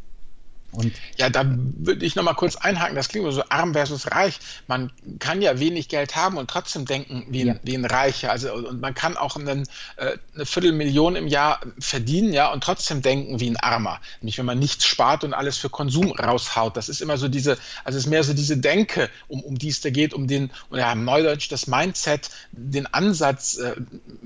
[0.73, 2.95] Und ja, da würde ich nochmal kurz einhaken.
[2.95, 4.39] Das klingt so arm versus reich.
[4.67, 7.53] Man kann ja wenig Geld haben und trotzdem denken wie, ja.
[7.53, 8.31] ein, wie ein Reicher.
[8.31, 13.01] Also, und man kann auch einen, äh, eine Viertelmillion im Jahr verdienen, ja, und trotzdem
[13.01, 14.01] denken wie ein Armer.
[14.21, 16.75] Nämlich, wenn man nichts spart und alles für Konsum raushaut.
[16.75, 19.69] Das ist immer so diese, also es ist mehr so diese Denke, um, um die
[19.69, 23.75] es da geht, um den, ja, im Neudeutsch das Mindset, den Ansatz, äh,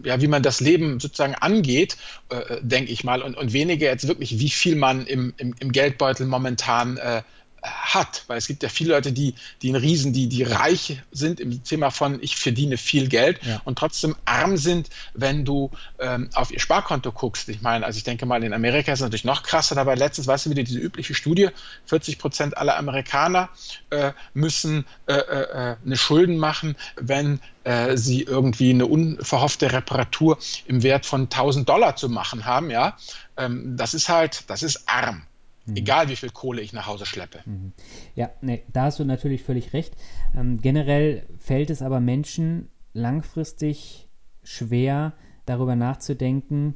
[0.03, 1.97] ja, wie man das Leben sozusagen angeht,
[2.29, 5.71] äh, denke ich mal, und, und weniger jetzt wirklich, wie viel man im, im, im
[5.71, 7.21] Geldbeutel momentan äh,
[7.63, 11.39] hat, weil es gibt ja viele Leute, die, die einen Riesen, die, die reich sind
[11.39, 13.61] im Thema von ich verdiene viel Geld ja.
[13.65, 17.49] und trotzdem arm sind, wenn du ähm, auf ihr Sparkonto guckst.
[17.49, 19.95] Ich meine, also ich denke mal, in Amerika ist es natürlich noch krasser dabei.
[19.95, 21.49] Letztens, weißt du, wieder diese übliche Studie,
[21.85, 23.49] 40 Prozent aller Amerikaner
[23.89, 30.83] äh, müssen äh, äh, eine Schulden machen, wenn äh, sie irgendwie eine unverhoffte Reparatur im
[30.83, 32.97] Wert von 1000 Dollar zu machen haben, ja.
[33.35, 35.23] Ähm, das ist halt, das ist arm.
[35.67, 35.75] Mhm.
[35.75, 37.39] Egal wie viel Kohle ich nach Hause schleppe.
[37.45, 37.73] Mhm.
[38.15, 39.95] Ja, nee, da hast du natürlich völlig recht.
[40.35, 44.09] Ähm, generell fällt es aber Menschen langfristig
[44.43, 45.13] schwer,
[45.45, 46.75] darüber nachzudenken,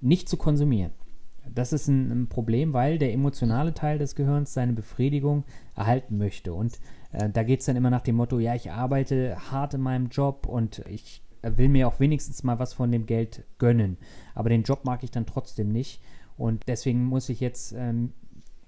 [0.00, 0.92] nicht zu konsumieren.
[1.48, 6.54] Das ist ein, ein, Problem, weil der emotionale Teil des Gehirns seine Befriedigung erhalten möchte.
[6.54, 6.78] Und
[7.12, 10.08] äh, da geht es dann immer nach dem Motto, ja, ich arbeite hart in meinem
[10.08, 13.98] Job und ich will mir auch wenigstens mal was von dem Geld gönnen.
[14.34, 16.00] Aber den Job mag ich dann trotzdem nicht.
[16.36, 18.12] Und deswegen muss ich jetzt ähm,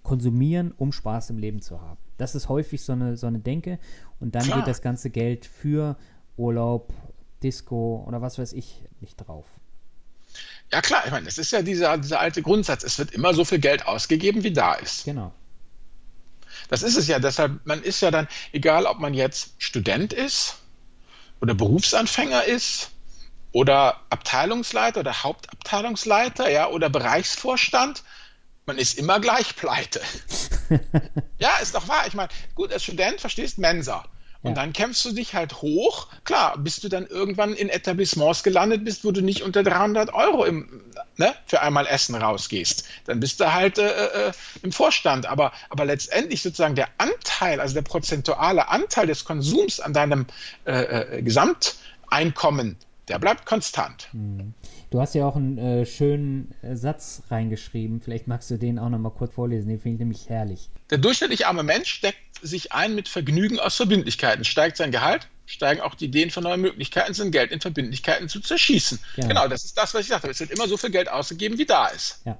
[0.04, 1.98] konsumieren, um Spaß im Leben zu haben.
[2.18, 3.80] Das ist häufig so eine, so eine Denke.
[4.20, 4.58] Und dann Klar.
[4.58, 5.96] geht das ganze Geld für
[6.36, 6.92] Urlaub,
[7.42, 9.46] Disco oder was weiß ich nicht drauf.
[10.72, 12.84] Ja klar, ich meine, das ist ja dieser, dieser alte Grundsatz.
[12.84, 15.04] Es wird immer so viel Geld ausgegeben, wie da ist.
[15.04, 15.32] Genau.
[16.68, 17.18] Das ist es ja.
[17.18, 20.56] Deshalb, man ist ja dann, egal ob man jetzt Student ist
[21.40, 22.90] oder Berufsanfänger ist
[23.52, 28.02] oder Abteilungsleiter oder Hauptabteilungsleiter, ja, oder Bereichsvorstand,
[28.66, 30.00] man ist immer gleich pleite.
[31.38, 32.06] ja, ist doch wahr.
[32.06, 34.04] Ich meine, gut, als Student verstehst Mensa.
[34.44, 34.54] Und ja.
[34.56, 36.08] dann kämpfst du dich halt hoch.
[36.24, 40.44] Klar, bis du dann irgendwann in Etablissements gelandet bist, wo du nicht unter 300 Euro
[40.44, 40.82] im,
[41.16, 42.84] ne, für einmal Essen rausgehst.
[43.06, 45.24] Dann bist du halt äh, äh, im Vorstand.
[45.24, 50.26] Aber, aber letztendlich sozusagen der Anteil, also der prozentuale Anteil des Konsums an deinem
[50.66, 50.72] äh,
[51.18, 52.76] äh Gesamteinkommen,
[53.08, 54.08] der bleibt konstant.
[54.12, 54.52] Hm.
[54.94, 58.00] Du hast ja auch einen äh, schönen äh, Satz reingeschrieben.
[58.00, 59.68] Vielleicht magst du den auch noch mal kurz vorlesen.
[59.68, 60.70] Den finde ich nämlich herrlich.
[60.88, 64.44] Der durchschnittlich arme Mensch steckt sich ein mit Vergnügen aus Verbindlichkeiten.
[64.44, 68.38] Steigt sein Gehalt, steigen auch die Ideen von neuen Möglichkeiten, sein Geld in Verbindlichkeiten zu
[68.38, 69.00] zerschießen.
[69.16, 69.26] Genau.
[69.26, 70.30] genau, das ist das, was ich sagte.
[70.30, 72.20] Es wird immer so viel Geld ausgegeben, wie da ist.
[72.24, 72.38] Ja.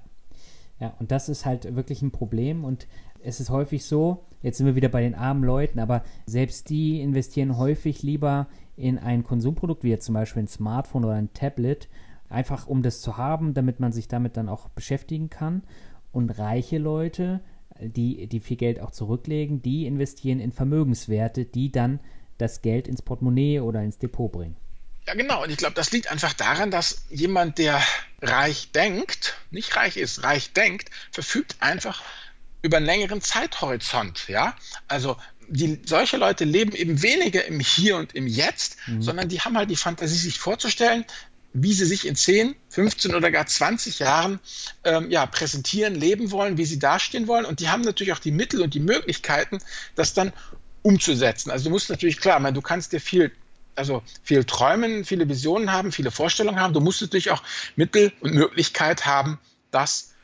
[0.78, 2.64] Ja, und das ist halt wirklich ein Problem.
[2.64, 2.86] Und
[3.24, 7.00] es ist häufig so, jetzt sind wir wieder bei den armen Leuten, aber selbst die
[7.00, 11.88] investieren häufig lieber in ein Konsumprodukt, wie jetzt zum Beispiel ein Smartphone oder ein Tablet,
[12.34, 15.62] Einfach um das zu haben, damit man sich damit dann auch beschäftigen kann.
[16.12, 17.40] Und reiche Leute,
[17.80, 22.00] die, die viel Geld auch zurücklegen, die investieren in Vermögenswerte, die dann
[22.38, 24.56] das Geld ins Portemonnaie oder ins Depot bringen.
[25.06, 25.42] Ja, genau.
[25.42, 27.82] Und ich glaube, das liegt einfach daran, dass jemand, der
[28.22, 32.02] reich denkt, nicht reich ist, reich denkt, verfügt einfach
[32.62, 34.28] über einen längeren Zeithorizont.
[34.28, 34.56] Ja,
[34.88, 35.16] also
[35.48, 39.02] die, solche Leute leben eben weniger im Hier und im Jetzt, mhm.
[39.02, 41.04] sondern die haben halt die Fantasie, sich vorzustellen,
[41.54, 44.40] wie sie sich in 10, 15 oder gar 20 Jahren
[44.82, 47.44] ähm, ja, präsentieren, leben wollen, wie sie dastehen wollen.
[47.44, 49.60] Und die haben natürlich auch die Mittel und die Möglichkeiten,
[49.94, 50.32] das dann
[50.82, 51.50] umzusetzen.
[51.50, 53.30] Also du musst natürlich klar, meine, du kannst dir viel
[53.76, 56.74] also viel träumen, viele Visionen haben, viele Vorstellungen haben.
[56.74, 57.42] Du musst natürlich auch
[57.74, 59.38] Mittel und Möglichkeit haben,
[59.70, 60.14] das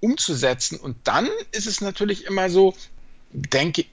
[0.00, 0.78] umzusetzen.
[0.78, 2.74] Und dann ist es natürlich immer so,
[3.32, 3.84] denke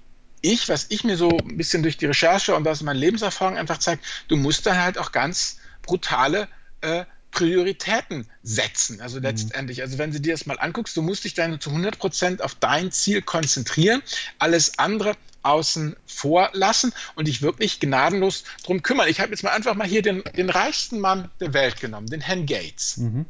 [0.41, 3.77] ich, was ich mir so ein bisschen durch die Recherche und was meine Lebenserfahrung einfach
[3.77, 6.47] zeigt, du musst dann halt auch ganz brutale
[6.81, 9.01] äh, Prioritäten setzen.
[9.01, 9.23] Also mhm.
[9.23, 12.41] letztendlich, also wenn du dir das mal anguckst, du musst dich dann zu 100 Prozent
[12.41, 14.03] auf dein Ziel konzentrieren,
[14.37, 19.07] alles andere außen vor lassen und dich wirklich gnadenlos drum kümmern.
[19.07, 22.21] Ich habe jetzt mal einfach mal hier den, den reichsten Mann der Welt genommen, den
[22.21, 22.97] Herrn Gates.
[22.97, 23.25] Mhm.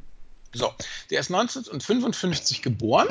[0.53, 0.73] So,
[1.09, 3.07] der ist 1955 geboren,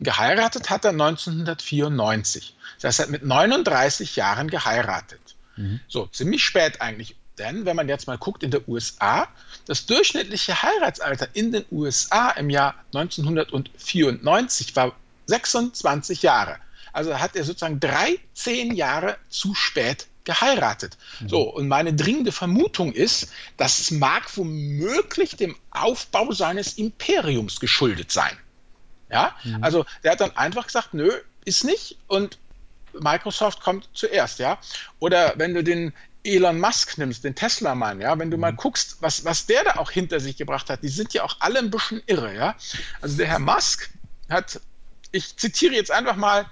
[0.00, 2.56] geheiratet hat er 1994.
[2.76, 5.20] Das heißt, er hat mit 39 Jahren geheiratet.
[5.56, 5.80] Mhm.
[5.88, 7.16] So, ziemlich spät eigentlich.
[7.40, 9.26] Denn wenn man jetzt mal guckt in den USA,
[9.66, 14.92] das durchschnittliche Heiratsalter in den USA im Jahr 1994 war
[15.26, 16.56] 26 Jahre.
[16.92, 20.98] Also hat er sozusagen 13 Jahre zu spät geheiratet.
[21.20, 21.28] Mhm.
[21.28, 28.12] So, und meine dringende Vermutung ist, dass es mag womöglich dem Aufbau seines Imperiums geschuldet
[28.12, 28.36] sein.
[29.10, 29.64] Ja, mhm.
[29.64, 31.10] also der hat dann einfach gesagt, nö,
[31.44, 32.38] ist nicht und
[32.92, 34.58] Microsoft kommt zuerst, ja.
[34.98, 38.56] Oder wenn du den Elon Musk nimmst, den Tesla-Mann, ja, wenn du mal mhm.
[38.56, 41.58] guckst, was, was der da auch hinter sich gebracht hat, die sind ja auch alle
[41.58, 42.56] ein bisschen irre, ja.
[43.00, 43.90] Also der Herr Musk
[44.28, 44.60] hat,
[45.12, 46.46] ich zitiere jetzt einfach mal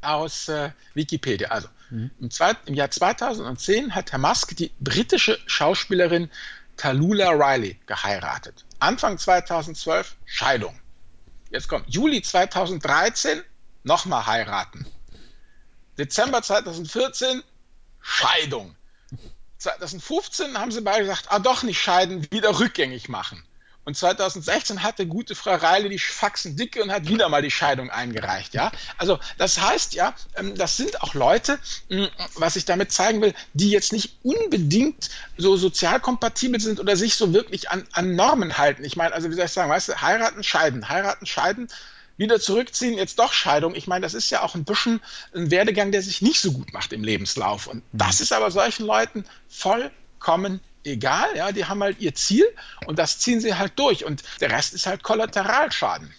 [0.00, 2.10] aus äh, Wikipedia, also mhm.
[2.20, 6.30] im, zweit, im Jahr 2010 hat Herr Musk die britische Schauspielerin
[6.76, 8.64] Talula Riley geheiratet.
[8.78, 10.78] Anfang 2012 Scheidung.
[11.50, 13.42] Jetzt kommt Juli 2013
[13.84, 14.86] nochmal heiraten.
[15.96, 17.42] Dezember 2014
[18.00, 18.74] Scheidung.
[19.64, 23.42] 2015 haben sie beide gesagt, ah doch nicht scheiden, wieder rückgängig machen.
[23.86, 27.90] Und 2016 hatte gute Frau Reile die Faxen dicke und hat wieder mal die Scheidung
[27.90, 28.54] eingereicht.
[28.54, 31.58] Ja, also das heißt ja, ähm, das sind auch Leute,
[31.90, 32.04] mm,
[32.36, 37.14] was ich damit zeigen will, die jetzt nicht unbedingt so sozial kompatibel sind oder sich
[37.16, 38.84] so wirklich an, an Normen halten.
[38.84, 41.68] Ich meine, also wie soll ich sagen, weißt du, heiraten, scheiden, heiraten, scheiden
[42.16, 43.74] wieder zurückziehen, jetzt doch Scheidung.
[43.74, 45.00] Ich meine, das ist ja auch ein bisschen
[45.34, 47.66] ein Werdegang, der sich nicht so gut macht im Lebenslauf.
[47.66, 51.28] Und das ist aber solchen Leuten vollkommen egal.
[51.36, 52.44] Ja, die haben halt ihr Ziel
[52.86, 54.04] und das ziehen sie halt durch.
[54.04, 56.10] Und der Rest ist halt Kollateralschaden.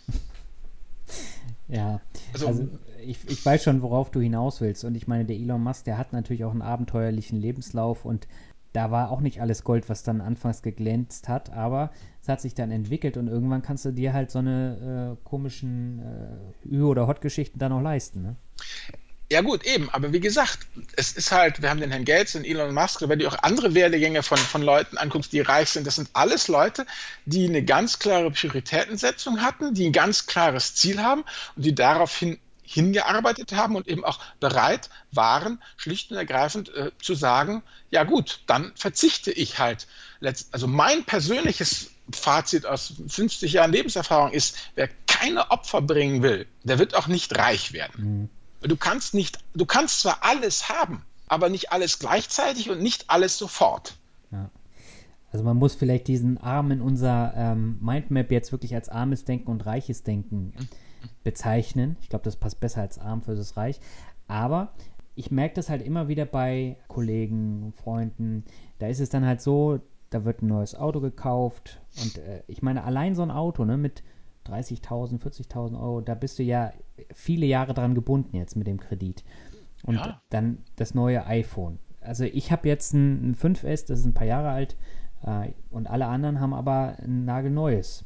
[1.68, 2.02] Ja,
[2.34, 2.68] also, also
[3.06, 4.84] ich, ich weiß schon, worauf du hinaus willst.
[4.84, 8.28] Und ich meine, der Elon Musk, der hat natürlich auch einen abenteuerlichen Lebenslauf und
[8.74, 11.92] da war auch nicht alles Gold, was dann anfangs geglänzt hat, aber
[12.26, 16.02] es hat sich dann entwickelt und irgendwann kannst du dir halt so eine äh, komischen
[16.66, 18.24] äh, Ü- oder Hot-Geschichten dann auch leisten.
[18.24, 18.36] Ne?
[19.32, 20.58] Ja gut, eben, aber wie gesagt,
[20.96, 23.76] es ist halt, wir haben den Herrn Gates und Elon Musk, wenn du auch andere
[23.76, 26.88] Werdegänge von, von Leuten anguckst, die reich sind, das sind alles Leute,
[27.28, 32.40] die eine ganz klare Prioritätensetzung hatten, die ein ganz klares Ziel haben und die daraufhin
[32.64, 37.62] hingearbeitet haben und eben auch bereit waren, schlicht und ergreifend äh, zu sagen,
[37.92, 39.86] ja gut, dann verzichte ich halt.
[40.52, 46.80] Also mein persönliches Fazit aus 50 Jahren Lebenserfahrung ist, wer keine Opfer bringen will, der
[46.80, 48.30] wird auch nicht reich werden.
[48.62, 48.68] Mhm.
[48.68, 53.38] Du kannst nicht, du kannst zwar alles haben, aber nicht alles gleichzeitig und nicht alles
[53.38, 53.96] sofort.
[54.32, 54.50] Ja.
[55.32, 59.52] Also man muss vielleicht diesen Arm in unser ähm, Mindmap jetzt wirklich als armes Denken
[59.52, 60.54] und reiches Denken
[61.24, 61.98] bezeichnen.
[62.02, 63.80] Ich glaube, das passt besser als arm für das Reich.
[64.28, 64.74] Aber
[65.16, 68.46] ich merke das halt immer wieder bei Kollegen, Freunden.
[68.80, 71.82] Da ist es dann halt so, da wird ein neues Auto gekauft.
[72.02, 74.04] Und äh, ich meine, allein so ein Auto ne, mit
[74.48, 76.72] 30.000, 40.000 Euro, da bist du ja
[77.14, 79.24] viele Jahre dran gebunden jetzt mit dem Kredit.
[79.84, 80.22] Und ja.
[80.30, 81.80] dann das neue iPhone.
[82.02, 84.76] Also ich habe jetzt ein, ein 5S, das ist ein paar Jahre alt,
[85.24, 88.06] äh, und alle anderen haben aber ein nagelneues.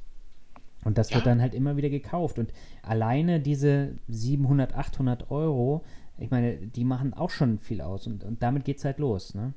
[0.85, 1.17] Und das ja.
[1.17, 2.39] wird dann halt immer wieder gekauft.
[2.39, 5.83] Und alleine diese 700, 800 Euro,
[6.17, 8.07] ich meine, die machen auch schon viel aus.
[8.07, 9.35] Und, und damit geht es halt los.
[9.35, 9.53] Ne?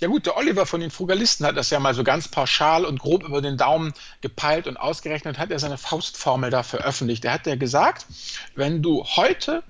[0.00, 2.98] Ja gut, der Oliver von den Frugalisten hat das ja mal so ganz pauschal und
[2.98, 7.24] grob über den Daumen gepeilt und ausgerechnet, hat er seine Faustformel da veröffentlicht.
[7.24, 8.06] Er hat ja gesagt,
[8.54, 9.62] wenn du heute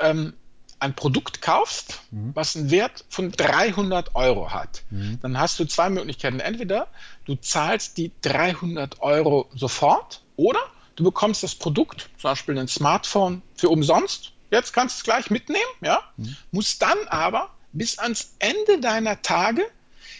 [0.00, 0.34] ähm,
[0.80, 2.32] ein Produkt kaufst, mhm.
[2.34, 5.18] was einen Wert von 300 Euro hat, mhm.
[5.22, 6.40] dann hast du zwei Möglichkeiten.
[6.40, 6.88] Entweder
[7.24, 10.60] du zahlst die 300 Euro sofort oder
[10.96, 14.32] du bekommst das Produkt, zum Beispiel ein Smartphone, für umsonst.
[14.50, 16.36] Jetzt kannst du es gleich mitnehmen, ja, mhm.
[16.52, 19.62] musst dann aber bis ans Ende deiner Tage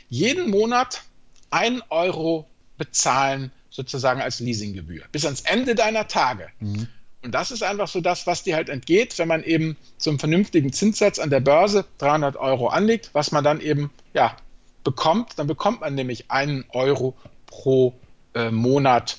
[0.09, 1.03] jeden Monat
[1.51, 5.05] ein Euro bezahlen, sozusagen als Leasinggebühr.
[5.13, 6.49] Bis ans Ende deiner Tage.
[6.61, 6.89] Mhm.
[7.23, 10.73] Und das ist einfach so das, was dir halt entgeht, wenn man eben zum vernünftigen
[10.73, 14.37] Zinssatz an der Börse 300 Euro anlegt, was man dann eben ja,
[14.85, 15.33] bekommt.
[15.37, 17.95] Dann bekommt man nämlich einen Euro pro
[18.35, 19.19] äh, Monat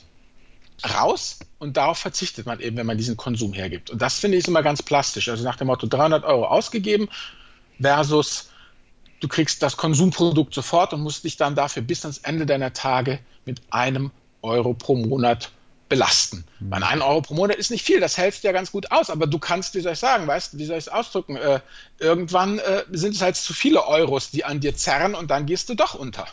[0.97, 3.89] raus und darauf verzichtet man eben, wenn man diesen Konsum hergibt.
[3.89, 5.27] Und das finde ich immer ganz plastisch.
[5.27, 7.09] Also nach dem Motto 300 Euro ausgegeben
[7.81, 8.49] versus
[9.19, 13.19] du kriegst das Konsumprodukt sofort und musst dich dann dafür bis ans Ende deiner Tage
[13.45, 14.11] mit einem
[14.41, 15.51] Euro pro Monat
[15.89, 16.45] belasten.
[16.59, 16.71] Mhm.
[16.71, 19.27] Weil ein Euro pro Monat ist nicht viel, das hältst ja ganz gut aus, aber
[19.27, 21.59] du kannst, wie soll ich sagen, weißt wie soll ich es ausdrücken, äh,
[21.97, 25.69] irgendwann äh, sind es halt zu viele Euros, die an dir zerren und dann gehst
[25.69, 26.27] du doch unter.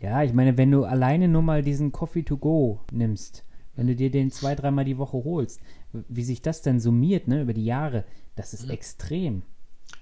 [0.00, 3.42] Ja, ich meine, wenn du alleine nur mal diesen Coffee to go nimmst,
[3.74, 5.60] wenn du dir den zwei, dreimal die Woche holst,
[5.92, 8.04] wie sich das dann summiert, ne, über die Jahre,
[8.36, 8.70] das ist mhm.
[8.70, 9.42] extrem.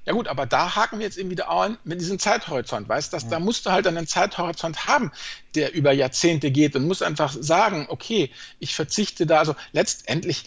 [0.07, 3.17] Ja gut, aber da haken wir jetzt eben wieder an mit diesem Zeithorizont, weißt du,
[3.17, 3.25] ja.
[3.29, 5.11] da musst du halt einen Zeithorizont haben,
[5.57, 10.45] der über Jahrzehnte geht und musst einfach sagen, okay, ich verzichte da, also letztendlich,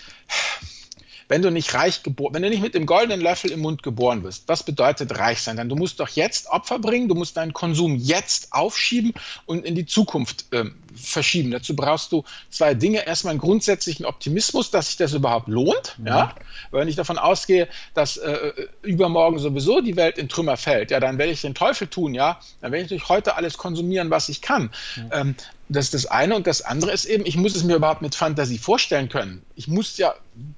[1.29, 4.23] wenn du nicht reich geboren, wenn du nicht mit dem goldenen Löffel im Mund geboren
[4.23, 5.57] bist, was bedeutet reich sein?
[5.57, 9.13] Dann du musst doch jetzt Opfer bringen, du musst deinen Konsum jetzt aufschieben
[9.45, 11.51] und in die Zukunft ähm, verschieben.
[11.51, 13.05] Dazu brauchst du zwei Dinge.
[13.05, 15.95] Erstmal einen grundsätzlichen Optimismus, dass sich das überhaupt lohnt.
[15.99, 16.07] Mhm.
[16.07, 16.35] Ja?
[16.71, 21.19] Wenn ich davon ausgehe, dass äh, übermorgen sowieso die Welt in Trümmer fällt, ja, dann
[21.19, 22.39] werde ich den Teufel tun, ja.
[22.61, 24.71] Dann werde ich natürlich heute alles konsumieren, was ich kann.
[24.95, 25.09] Mhm.
[25.11, 25.35] Ähm,
[25.69, 26.35] das ist das eine.
[26.35, 29.43] Und das andere ist eben, ich muss es mir überhaupt mit Fantasie vorstellen können.
[29.55, 30.15] Ich muss ja,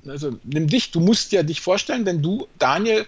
[0.08, 3.06] also nimm dich, du musst ja dich vorstellen, wenn du, Daniel,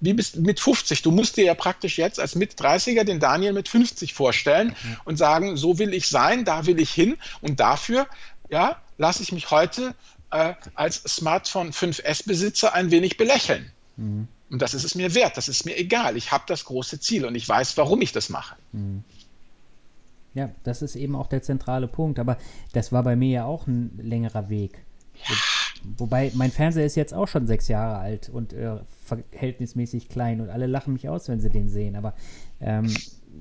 [0.00, 3.52] wie bist mit 50, du musst dir ja praktisch jetzt als mit 30er den Daniel
[3.52, 4.96] mit 50 vorstellen mhm.
[5.04, 7.16] und sagen, so will ich sein, da will ich hin.
[7.40, 8.06] Und dafür,
[8.50, 9.94] ja, lasse ich mich heute
[10.30, 13.70] äh, als Smartphone 5S-Besitzer ein wenig belächeln.
[13.96, 14.28] Mhm.
[14.50, 16.16] Und das ist es mir wert, das ist mir egal.
[16.16, 18.56] Ich habe das große Ziel und ich weiß, warum ich das mache.
[18.72, 19.04] Mhm.
[20.34, 22.18] Ja, das ist eben auch der zentrale Punkt.
[22.18, 22.36] Aber
[22.72, 24.84] das war bei mir ja auch ein längerer Weg.
[25.28, 25.34] Ja.
[25.98, 30.48] Wobei mein Fernseher ist jetzt auch schon sechs Jahre alt und äh, verhältnismäßig klein und
[30.48, 31.94] alle lachen mich aus, wenn sie den sehen.
[31.94, 32.14] Aber
[32.60, 32.92] ähm,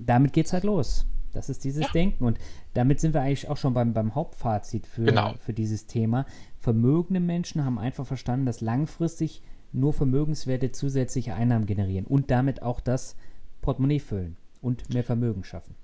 [0.06, 1.06] damit es halt los.
[1.32, 1.92] Das ist dieses ja.
[1.94, 2.24] Denken.
[2.26, 2.38] Und
[2.74, 5.34] damit sind wir eigentlich auch schon beim, beim Hauptfazit für, genau.
[5.40, 6.26] für dieses Thema.
[6.60, 12.80] Vermögende Menschen haben einfach verstanden, dass langfristig nur Vermögenswerte zusätzliche Einnahmen generieren und damit auch
[12.80, 13.16] das
[13.62, 15.76] Portemonnaie füllen und mehr Vermögen schaffen.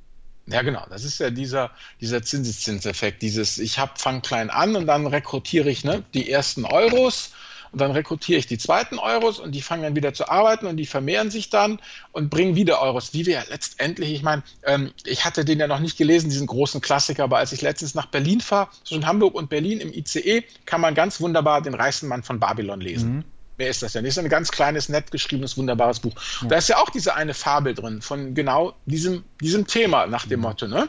[0.52, 0.86] Ja, genau.
[0.90, 3.22] Das ist ja dieser, dieser Zinseszinseffekt.
[3.22, 7.32] Dieses, ich hab, fang klein an und dann rekrutiere ich ne, die ersten Euros
[7.72, 10.78] und dann rekrutiere ich die zweiten Euros und die fangen dann wieder zu arbeiten und
[10.78, 11.80] die vermehren sich dann
[12.12, 13.14] und bringen wieder Euros.
[13.14, 16.82] Wie wir letztendlich, ich meine, ähm, ich hatte den ja noch nicht gelesen, diesen großen
[16.82, 20.82] Klassiker, aber als ich letztens nach Berlin fahre, zwischen Hamburg und Berlin im ICE, kann
[20.82, 23.18] man ganz wunderbar den reichsten Mann von Babylon lesen.
[23.18, 23.24] Mhm.
[23.60, 24.06] Wer ist das denn?
[24.06, 26.14] Das ist ein ganz kleines, nett geschriebenes, wunderbares Buch.
[26.42, 26.48] Ja.
[26.48, 30.40] Da ist ja auch diese eine Fabel drin von genau diesem, diesem Thema nach dem
[30.40, 30.46] mhm.
[30.46, 30.88] Motto, ne?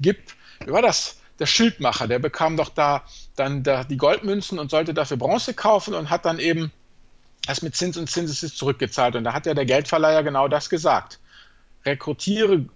[0.00, 0.18] Gib,
[0.64, 1.20] wie war das?
[1.38, 3.04] Der Schildmacher, der bekam doch da
[3.36, 6.72] dann da die Goldmünzen und sollte dafür Bronze kaufen und hat dann eben
[7.46, 9.14] das mit Zins und Zinseszins zurückgezahlt.
[9.14, 11.20] Und da hat ja der Geldverleiher genau das gesagt.
[11.86, 12.66] Rekrutiere,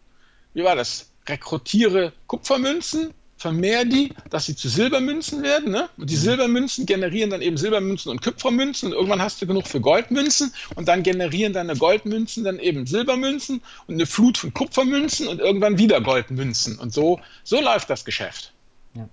[0.54, 1.10] wie war das?
[1.28, 3.12] Rekrutiere Kupfermünzen,
[3.44, 5.70] vermehr die, dass sie zu Silbermünzen werden.
[5.70, 5.90] Ne?
[5.98, 6.20] Und die mhm.
[6.20, 8.88] Silbermünzen generieren dann eben Silbermünzen und Kupfermünzen.
[8.88, 10.50] Und irgendwann hast du genug für Goldmünzen.
[10.76, 15.76] Und dann generieren deine Goldmünzen dann eben Silbermünzen und eine Flut von Kupfermünzen und irgendwann
[15.76, 16.78] wieder Goldmünzen.
[16.78, 18.54] Und so, so läuft das Geschäft.
[18.94, 19.10] Ja.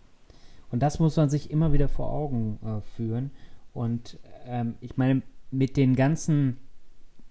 [0.72, 3.32] Und das muss man sich immer wieder vor Augen äh, führen.
[3.74, 4.18] Und
[4.48, 6.56] ähm, ich meine, mit den ganzen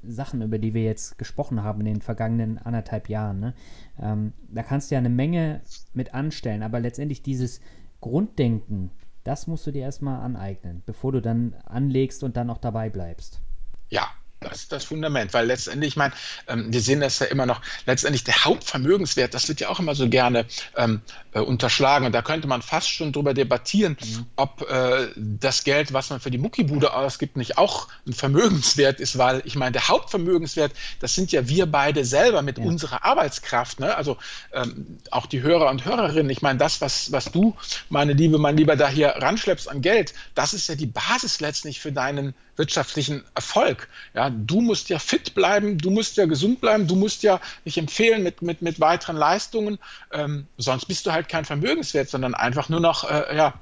[0.02, 3.40] Sachen, über die wir jetzt gesprochen haben in den vergangenen anderthalb Jahren.
[3.40, 3.54] Ne?
[4.00, 5.60] Ähm, da kannst du ja eine Menge
[5.92, 7.60] mit anstellen, aber letztendlich dieses
[8.00, 8.90] Grunddenken,
[9.24, 13.42] das musst du dir erstmal aneignen, bevor du dann anlegst und dann auch dabei bleibst.
[13.90, 14.08] Ja,
[14.40, 16.14] Das ist das Fundament, weil letztendlich, ich meine,
[16.48, 19.94] ähm, wir sehen das ja immer noch, letztendlich der Hauptvermögenswert, das wird ja auch immer
[19.94, 22.06] so gerne ähm, äh, unterschlagen.
[22.06, 24.26] Und da könnte man fast schon drüber debattieren, mhm.
[24.36, 29.18] ob äh, das Geld, was man für die Muckibude ausgibt, nicht auch ein Vermögenswert ist,
[29.18, 32.64] weil ich meine, der Hauptvermögenswert, das sind ja wir beide selber mit ja.
[32.64, 33.78] unserer Arbeitskraft.
[33.78, 33.94] Ne?
[33.94, 34.16] Also
[34.54, 37.54] ähm, auch die Hörer und Hörerinnen, ich meine, das, was, was du,
[37.90, 41.78] meine Liebe, mein Lieber, da hier ranschleppst an Geld, das ist ja die Basis letztlich
[41.78, 43.88] für deinen wirtschaftlichen Erfolg.
[44.14, 47.78] Ja, du musst ja fit bleiben, du musst ja gesund bleiben, du musst ja dich
[47.78, 49.78] empfehlen mit, mit, mit weiteren Leistungen.
[50.12, 53.54] Ähm, sonst bist du halt kein Vermögenswert, sondern einfach nur noch äh, ja,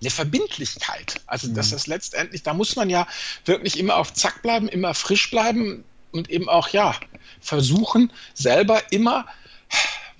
[0.00, 1.22] eine Verbindlichkeit.
[1.26, 1.54] Also mhm.
[1.54, 3.08] das ist letztendlich, da muss man ja
[3.46, 6.94] wirklich immer auf Zack bleiben, immer frisch bleiben und eben auch ja
[7.40, 9.26] versuchen, selber immer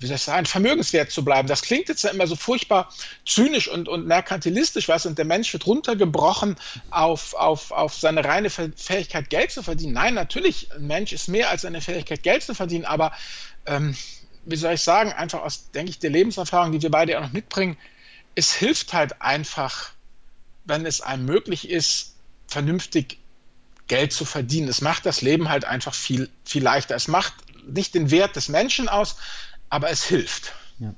[0.05, 1.47] wie soll ich sagen, vermögenswert zu bleiben.
[1.47, 2.93] Das klingt jetzt ja immer so furchtbar
[3.25, 6.57] zynisch und, und merkantilistisch, was und der Mensch wird runtergebrochen
[6.91, 9.93] auf, auf, auf seine reine Fähigkeit, Geld zu verdienen.
[9.93, 13.13] Nein, natürlich, ein Mensch ist mehr als seine Fähigkeit, Geld zu verdienen, aber
[13.65, 13.97] ähm,
[14.45, 17.33] wie soll ich sagen, einfach aus, denke ich, der Lebenserfahrung, die wir beide ja noch
[17.33, 17.75] mitbringen,
[18.35, 19.89] es hilft halt einfach,
[20.65, 22.13] wenn es einem möglich ist,
[22.47, 23.17] vernünftig
[23.87, 24.67] Geld zu verdienen.
[24.67, 26.95] Es macht das Leben halt einfach viel, viel leichter.
[26.95, 27.33] Es macht
[27.67, 29.15] nicht den Wert des Menschen aus,
[29.75, 30.53] aber es hilft.
[30.79, 30.95] Ja,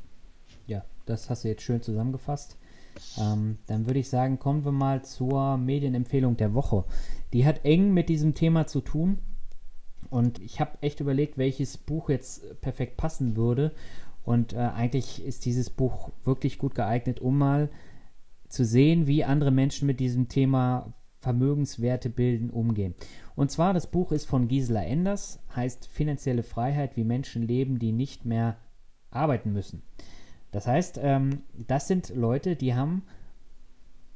[0.68, 2.58] ja das hast du jetzt schön zusammengefasst.
[3.20, 6.86] Ähm, dann würde ich sagen, kommen wir mal zur Medienempfehlung der Woche.
[7.34, 9.18] Die hat eng mit diesem Thema zu tun.
[10.12, 13.74] Und ich habe echt überlegt, welches Buch jetzt perfekt passen würde.
[14.24, 17.70] Und äh, eigentlich ist dieses Buch wirklich gut geeignet, um mal
[18.48, 22.94] zu sehen, wie andere Menschen mit diesem Thema Vermögenswerte bilden umgehen.
[23.36, 27.92] Und zwar, das Buch ist von Gisela Enders, heißt Finanzielle Freiheit, wie Menschen leben, die
[27.92, 28.58] nicht mehr
[29.12, 29.82] arbeiten müssen.
[30.52, 33.04] Das heißt, ähm, das sind Leute, die haben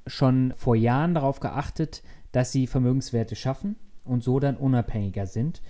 [0.08, 3.75] schon vor Jahren darauf geachtet, dass sie Vermögenswerte schaffen
[4.06, 5.62] und so dann unabhängiger sind.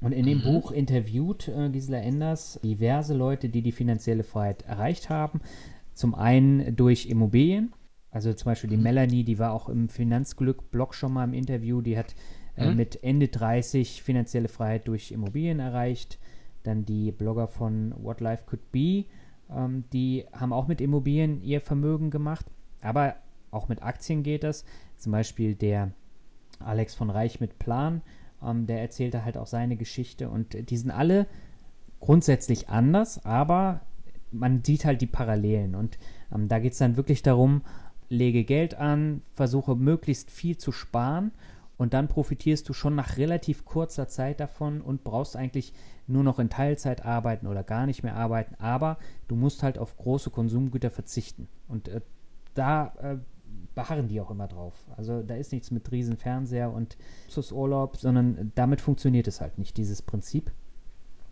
[0.00, 0.42] Und in dem mhm.
[0.42, 5.40] Buch interviewt äh, Gisela Enders diverse Leute, die die finanzielle Freiheit erreicht haben.
[5.92, 7.72] Zum einen durch Immobilien,
[8.10, 8.84] also zum Beispiel die mhm.
[8.84, 12.14] Melanie, die war auch im Finanzglück-Blog schon mal im Interview, die hat
[12.56, 12.76] äh, mhm.
[12.76, 16.18] mit Ende 30 finanzielle Freiheit durch Immobilien erreicht.
[16.62, 19.04] Dann die Blogger von What Life Could Be,
[19.50, 22.46] ähm, die haben auch mit Immobilien ihr Vermögen gemacht,
[22.80, 23.16] aber
[23.50, 24.64] auch mit Aktien geht das.
[24.96, 25.92] Zum Beispiel der
[26.60, 28.02] Alex von Reich mit Plan,
[28.42, 30.28] ähm, der erzählte halt auch seine Geschichte.
[30.28, 31.26] Und die sind alle
[32.00, 33.80] grundsätzlich anders, aber
[34.30, 35.74] man sieht halt die Parallelen.
[35.74, 35.98] Und
[36.34, 37.62] ähm, da geht es dann wirklich darum,
[38.08, 41.32] lege Geld an, versuche möglichst viel zu sparen
[41.78, 45.72] und dann profitierst du schon nach relativ kurzer Zeit davon und brauchst eigentlich
[46.08, 49.96] nur noch in Teilzeit arbeiten oder gar nicht mehr arbeiten, aber du musst halt auf
[49.96, 51.48] große Konsumgüter verzichten.
[51.68, 52.00] Und äh,
[52.54, 53.16] da äh,
[53.76, 54.74] beharren die auch immer drauf.
[54.96, 56.98] Also da ist nichts mit Riesenfernseher und
[57.52, 60.50] Urlaub, sondern damit funktioniert es halt nicht, dieses Prinzip.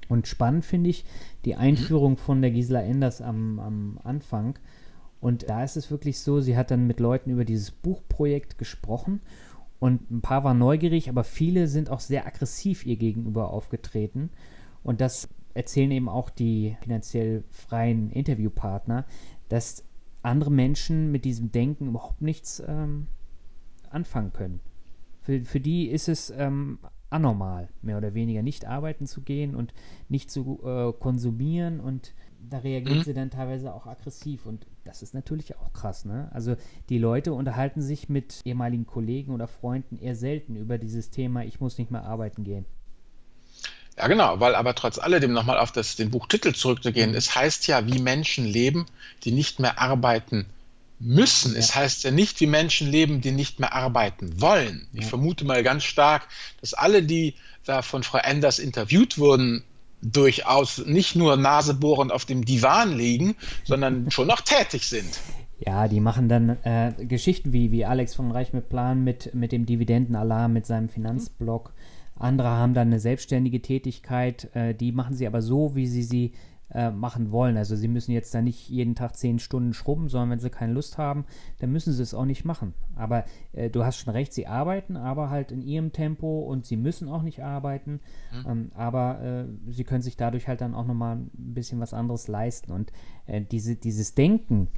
[0.09, 1.05] Und spannend finde ich
[1.45, 4.57] die Einführung von der Gisela Enders am, am Anfang.
[5.21, 9.21] Und da ist es wirklich so, sie hat dann mit Leuten über dieses Buchprojekt gesprochen
[9.79, 14.31] und ein paar waren neugierig, aber viele sind auch sehr aggressiv ihr gegenüber aufgetreten.
[14.83, 19.05] Und das erzählen eben auch die finanziell freien Interviewpartner,
[19.49, 19.85] dass
[20.23, 23.07] andere Menschen mit diesem Denken überhaupt nichts ähm,
[23.91, 24.61] anfangen können.
[25.21, 26.79] Für, für die ist es ähm,
[27.11, 29.73] anormal, mehr oder weniger nicht arbeiten zu gehen und
[30.09, 32.15] nicht zu äh, konsumieren und
[32.49, 33.05] da reagieren mhm.
[33.05, 36.29] sie dann teilweise auch aggressiv und das ist natürlich auch krass, ne?
[36.33, 36.57] Also
[36.89, 41.61] die Leute unterhalten sich mit ehemaligen Kollegen oder Freunden eher selten über dieses Thema, ich
[41.61, 42.65] muss nicht mehr arbeiten gehen.
[43.97, 47.87] Ja, genau, weil aber trotz alledem nochmal auf das, den Buchtitel zurückzugehen, es heißt ja,
[47.87, 48.87] wie Menschen leben,
[49.25, 50.47] die nicht mehr arbeiten
[50.99, 51.53] müssen.
[51.53, 51.59] Ja.
[51.59, 54.87] Es heißt ja nicht, wie Menschen leben, die nicht mehr arbeiten wollen.
[54.93, 56.29] Ich vermute mal ganz stark,
[56.61, 59.65] dass alle, die da von Frau Enders interviewt wurden,
[60.03, 65.21] durchaus nicht nur nasebohrend auf dem Divan liegen, sondern schon noch tätig sind.
[65.59, 69.53] Ja, die machen dann äh, Geschichten wie, wie Alex von Reich mit Plan mit, mit
[69.53, 71.73] dem Dividendenalarm, mit seinem Finanzblog.
[72.19, 76.33] Andere haben dann eine selbstständige Tätigkeit, äh, die machen sie aber so, wie sie sie
[76.73, 77.57] äh, machen wollen.
[77.57, 80.73] Also sie müssen jetzt da nicht jeden Tag zehn Stunden schrubben, sondern wenn sie keine
[80.73, 81.25] Lust haben,
[81.59, 82.75] dann müssen sie es auch nicht machen.
[82.97, 86.77] Aber äh, du hast schon recht, sie arbeiten, aber halt in ihrem Tempo und sie
[86.77, 88.01] müssen auch nicht arbeiten.
[88.33, 88.51] Mhm.
[88.51, 92.29] Ähm, aber äh, sie können sich dadurch halt dann auch nochmal ein bisschen was anderes
[92.29, 92.73] leisten.
[92.73, 92.93] Und
[93.27, 94.69] äh, diese, dieses Denken,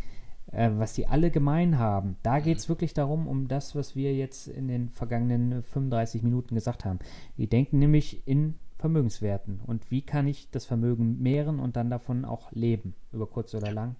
[0.52, 2.42] äh, was die alle gemein haben, da mhm.
[2.42, 6.84] geht es wirklich darum, um das, was wir jetzt in den vergangenen 35 Minuten gesagt
[6.84, 6.98] haben.
[7.36, 12.24] Die denken nämlich in Vermögenswerten und wie kann ich das Vermögen mehren und dann davon
[12.24, 13.96] auch leben, über kurz oder lang.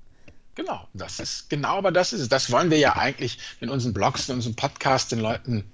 [0.54, 2.28] Genau, das ist genau, aber das ist es.
[2.28, 5.70] Das wollen wir ja eigentlich in unseren Blogs, in unserem Podcast den Leuten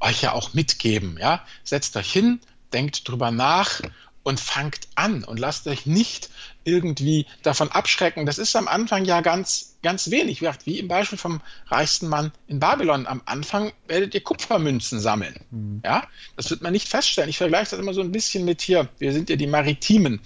[0.00, 1.16] euch ja auch mitgeben.
[1.18, 1.44] Ja?
[1.64, 2.40] Setzt euch hin,
[2.72, 3.80] denkt drüber nach
[4.22, 6.30] und fangt an und lasst euch nicht
[6.68, 8.26] irgendwie davon abschrecken.
[8.26, 10.42] Das ist am Anfang ja ganz, ganz wenig.
[10.64, 13.06] Wie im Beispiel vom reichsten Mann in Babylon.
[13.06, 15.34] Am Anfang werdet ihr Kupfermünzen sammeln.
[15.50, 15.80] Mhm.
[15.84, 16.04] Ja,
[16.36, 17.30] das wird man nicht feststellen.
[17.30, 18.88] Ich vergleiche das immer so ein bisschen mit hier.
[18.98, 20.20] Wir sind ja die Maritimen.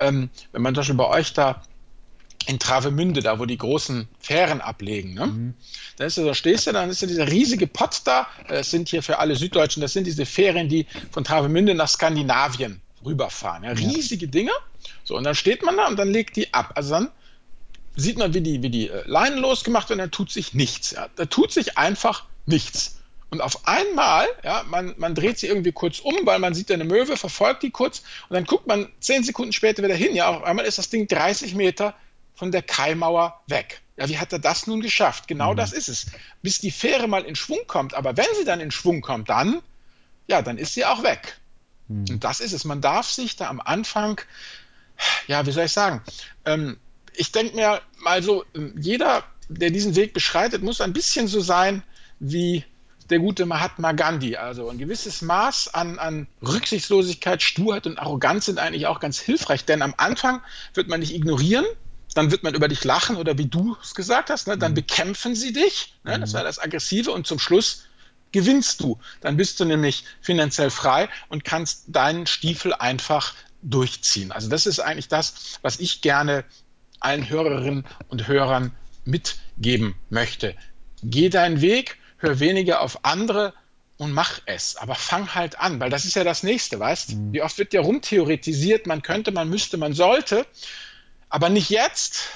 [0.00, 1.62] Ähm, wenn man zum Beispiel bei euch da
[2.46, 5.14] in Travemünde, da wo die großen Fähren ablegen.
[5.14, 5.26] Ne?
[5.26, 5.54] Mhm.
[5.96, 8.26] Da, ist, da stehst du, dann ist ja dieser riesige Pott da.
[8.48, 12.80] Das sind hier für alle Süddeutschen, das sind diese Fähren, die von Travemünde nach Skandinavien
[13.04, 13.64] rüberfahren.
[13.64, 13.72] Ja?
[13.72, 14.28] Riesige.
[14.28, 14.52] Dinger.
[15.04, 16.72] So, und dann steht man da und dann legt die ab.
[16.74, 17.10] Also dann
[17.96, 20.92] sieht man, wie die, wie die äh, Leinen losgemacht werden, da tut sich nichts.
[20.92, 21.08] Ja?
[21.16, 22.96] Da tut sich einfach nichts.
[23.30, 26.84] Und auf einmal, ja, man, man dreht sie irgendwie kurz um, weil man sieht eine
[26.84, 30.14] Möwe, verfolgt die kurz und dann guckt man zehn Sekunden später wieder hin.
[30.14, 31.94] Ja, auf einmal ist das Ding 30 Meter
[32.36, 33.80] von der Kaimauer weg.
[33.96, 35.26] Ja, wie hat er das nun geschafft?
[35.26, 35.56] Genau mhm.
[35.56, 36.06] das ist es.
[36.42, 37.94] Bis die Fähre mal in Schwung kommt.
[37.94, 39.62] Aber wenn sie dann in Schwung kommt, dann,
[40.26, 41.38] ja, dann ist sie auch weg.
[41.88, 42.06] Mhm.
[42.10, 42.64] Und das ist es.
[42.64, 44.20] Man darf sich da am Anfang,
[45.26, 46.02] ja, wie soll ich sagen,
[46.44, 46.78] ähm,
[47.16, 51.40] ich denke mir mal so, ähm, jeder, der diesen Weg beschreitet, muss ein bisschen so
[51.40, 51.82] sein
[52.18, 52.64] wie
[53.10, 54.36] der gute Mahatma Gandhi.
[54.36, 59.64] Also ein gewisses Maß an, an Rücksichtslosigkeit, Sturheit und Arroganz sind eigentlich auch ganz hilfreich,
[59.64, 60.40] denn am Anfang
[60.72, 61.66] wird man nicht ignorieren,
[62.14, 64.76] dann wird man über dich lachen oder wie du es gesagt hast, ne, dann mhm.
[64.76, 65.94] bekämpfen sie dich.
[66.04, 66.36] Ne, das mhm.
[66.36, 67.84] war das Aggressive und zum Schluss
[68.34, 68.98] gewinnst du.
[69.20, 73.32] Dann bist du nämlich finanziell frei und kannst deinen Stiefel einfach
[73.62, 74.32] durchziehen.
[74.32, 76.44] Also das ist eigentlich das, was ich gerne
[76.98, 78.72] allen Hörerinnen und Hörern
[79.04, 80.56] mitgeben möchte.
[81.04, 83.54] Geh deinen Weg, hör weniger auf andere
[83.98, 84.74] und mach es.
[84.76, 87.14] Aber fang halt an, weil das ist ja das Nächste, weißt?
[87.14, 87.32] Mhm.
[87.32, 90.44] Wie oft wird ja rumtheoretisiert, man könnte, man müsste, man sollte.
[91.28, 92.30] Aber nicht jetzt,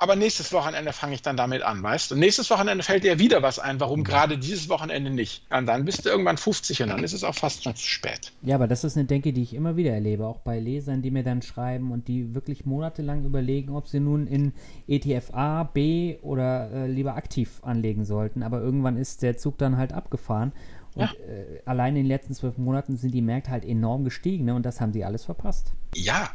[0.00, 2.14] aber nächstes Wochenende fange ich dann damit an, weißt du?
[2.14, 5.44] Und nächstes Wochenende fällt dir wieder was ein, warum gerade dieses Wochenende nicht.
[5.50, 8.32] Und dann bist du irgendwann 50 und dann ist es auch fast schon zu spät.
[8.40, 11.10] Ja, aber das ist eine Denke, die ich immer wieder erlebe, auch bei Lesern, die
[11.10, 14.54] mir dann schreiben und die wirklich monatelang überlegen, ob sie nun in
[14.88, 18.42] ETF A, B oder äh, lieber aktiv anlegen sollten.
[18.42, 20.52] Aber irgendwann ist der Zug dann halt abgefahren.
[20.94, 21.10] Und ja.
[21.12, 24.54] äh, allein in den letzten zwölf Monaten sind die Märkte halt enorm gestiegen ne?
[24.54, 25.72] und das haben sie alles verpasst.
[25.94, 26.30] Ja,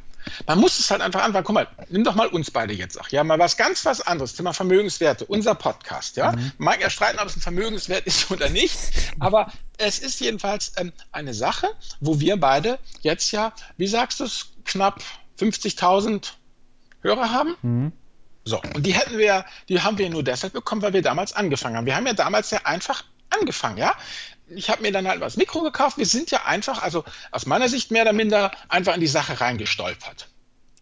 [0.48, 1.46] man muss es halt einfach anfangen.
[1.46, 3.10] Guck mal, nimm doch mal uns beide jetzt auch.
[3.10, 4.36] Ja, mal was ganz was anderes.
[4.36, 5.26] Thema Vermögenswerte.
[5.26, 6.18] Unser Podcast.
[6.18, 6.52] Ja, mhm.
[6.58, 8.78] mag ja streiten, ob es ein Vermögenswert ist oder nicht.
[9.20, 11.68] Aber es ist jedenfalls ähm, eine Sache,
[12.00, 15.02] wo wir beide jetzt ja, wie sagst du es, knapp
[15.40, 16.32] 50.000
[17.02, 17.56] Hörer haben.
[17.62, 17.92] Mhm.
[18.44, 21.78] So, und die hätten wir, die haben wir nur deshalb bekommen, weil wir damals angefangen
[21.78, 21.86] haben.
[21.86, 23.96] Wir haben ja damals sehr einfach angefangen, ja
[24.48, 25.98] ich habe mir dann halt was Mikro gekauft.
[25.98, 29.40] Wir sind ja einfach, also aus meiner Sicht mehr oder minder, einfach in die Sache
[29.42, 30.28] reingestolpert.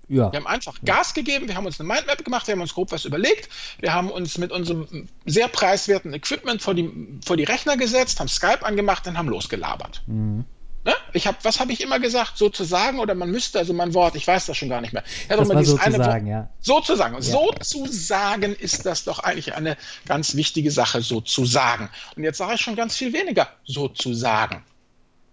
[0.09, 0.31] Ja.
[0.31, 2.91] Wir haben einfach Gas gegeben, wir haben uns eine Mindmap gemacht, wir haben uns grob
[2.91, 3.49] was überlegt,
[3.79, 6.91] wir haben uns mit unserem sehr preiswerten Equipment vor die,
[7.25, 10.03] vor die Rechner gesetzt, haben Skype angemacht und haben losgelabert.
[10.07, 10.45] Mhm.
[10.85, 10.93] Ne?
[11.13, 12.37] Ich habe, was habe ich immer gesagt?
[12.37, 15.03] Sozusagen oder man müsste, also mein Wort, ich weiß das schon gar nicht mehr.
[15.29, 16.49] Ja, das war sozusagen, ja.
[16.59, 17.15] Sozusagen.
[17.15, 17.21] Ja.
[17.21, 21.89] Sozusagen ist das doch eigentlich eine ganz wichtige Sache, sozusagen.
[22.17, 24.63] Und jetzt sage ich schon ganz viel weniger, sozusagen.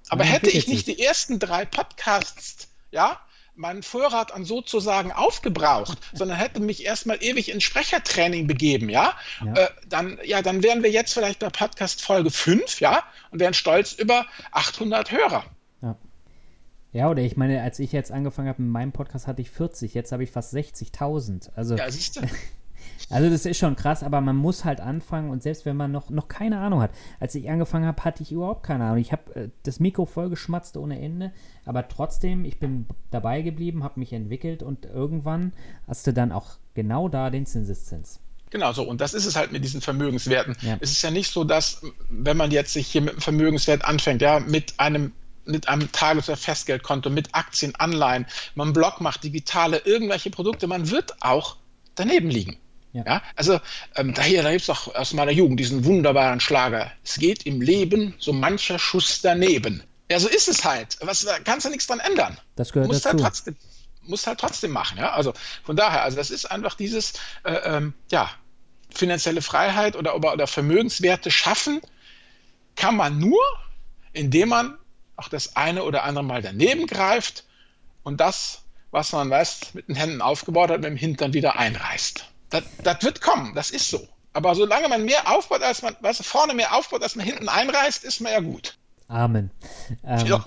[0.08, 3.18] Aber ja, hätte ich nicht die ersten drei Podcasts, ja,
[3.54, 9.54] meinen Vorrat an sozusagen aufgebraucht, sondern hätte mich erstmal ewig in Sprechertraining begeben, ja, ja.
[9.54, 13.54] Äh, dann, ja, dann wären wir jetzt vielleicht bei Podcast Folge 5, ja, und wären
[13.54, 15.44] stolz über 800 Hörer.
[15.82, 15.96] Ja.
[16.92, 19.94] Ja, oder ich meine, als ich jetzt angefangen habe mit meinem Podcast, hatte ich 40,
[19.94, 21.50] jetzt habe ich fast 60.000.
[21.54, 22.22] Also, ja, siehst du.
[23.08, 26.10] Also das ist schon krass, aber man muss halt anfangen und selbst wenn man noch,
[26.10, 26.90] noch keine Ahnung hat.
[27.18, 28.98] Als ich angefangen habe, hatte ich überhaupt keine Ahnung.
[28.98, 31.32] Ich habe äh, das Mikro voll geschmatzt ohne Ende,
[31.64, 35.52] aber trotzdem, ich bin dabei geblieben, habe mich entwickelt und irgendwann
[35.86, 38.20] hast du dann auch genau da den Zinseszins.
[38.50, 38.82] Genau so.
[38.82, 40.56] Und das ist es halt mit diesen Vermögenswerten.
[40.60, 40.76] Ja.
[40.80, 44.22] Es ist ja nicht so, dass, wenn man jetzt sich hier mit einem Vermögenswert anfängt,
[44.22, 45.12] ja, mit einem
[45.46, 50.90] mit einem Tages- oder Festgeldkonto, mit Aktien, Anleihen, man Blog macht, digitale, irgendwelche Produkte, man
[50.90, 51.56] wird auch
[51.94, 52.58] daneben liegen.
[52.92, 53.04] Ja.
[53.06, 53.22] ja.
[53.36, 53.60] also
[53.94, 56.90] ähm, da, da gibt es doch aus meiner Jugend diesen wunderbaren Schlager.
[57.04, 59.82] Es geht im Leben so mancher Schuss daneben.
[60.10, 60.98] Ja, so ist es halt.
[61.00, 62.38] Was, da kannst du nichts dran ändern.
[62.56, 63.22] Das gehört musst dazu.
[63.22, 63.56] Halt trotzdem,
[64.02, 64.98] musst halt trotzdem machen.
[64.98, 65.32] Ja, also
[65.62, 67.12] von daher, also das ist einfach dieses,
[67.44, 68.30] äh, ähm, ja,
[68.92, 71.80] finanzielle Freiheit oder, oder, oder Vermögenswerte schaffen,
[72.74, 73.40] kann man nur,
[74.12, 74.78] indem man
[75.16, 77.44] auch das eine oder andere Mal daneben greift
[78.02, 82.26] und das, was man weiß, mit den Händen aufgebaut hat, mit dem Hintern wieder einreißt.
[82.50, 84.06] Das, das wird kommen, das ist so.
[84.32, 88.04] Aber solange man mehr aufbaut, als man, weißt vorne mehr aufbaut, als man hinten einreißt,
[88.04, 88.78] ist man ja gut.
[89.08, 89.50] Amen.
[90.04, 90.44] Ähm, ja.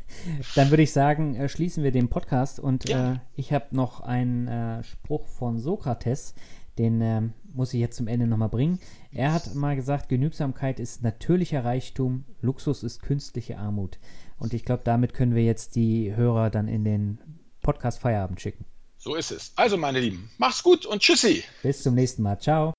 [0.56, 3.12] Dann würde ich sagen, äh, schließen wir den Podcast und ja.
[3.12, 6.34] äh, ich habe noch einen äh, Spruch von Sokrates,
[6.76, 8.80] den ähm, muss ich jetzt zum Ende nochmal bringen.
[9.12, 13.98] Er hat mal gesagt, Genügsamkeit ist natürlicher Reichtum, Luxus ist künstliche Armut.
[14.38, 17.20] Und ich glaube, damit können wir jetzt die Hörer dann in den
[17.60, 18.64] Podcast Feierabend schicken.
[19.02, 19.52] So ist es.
[19.56, 21.42] Also, meine Lieben, mach's gut und tschüssi.
[21.62, 22.38] Bis zum nächsten Mal.
[22.38, 22.74] Ciao.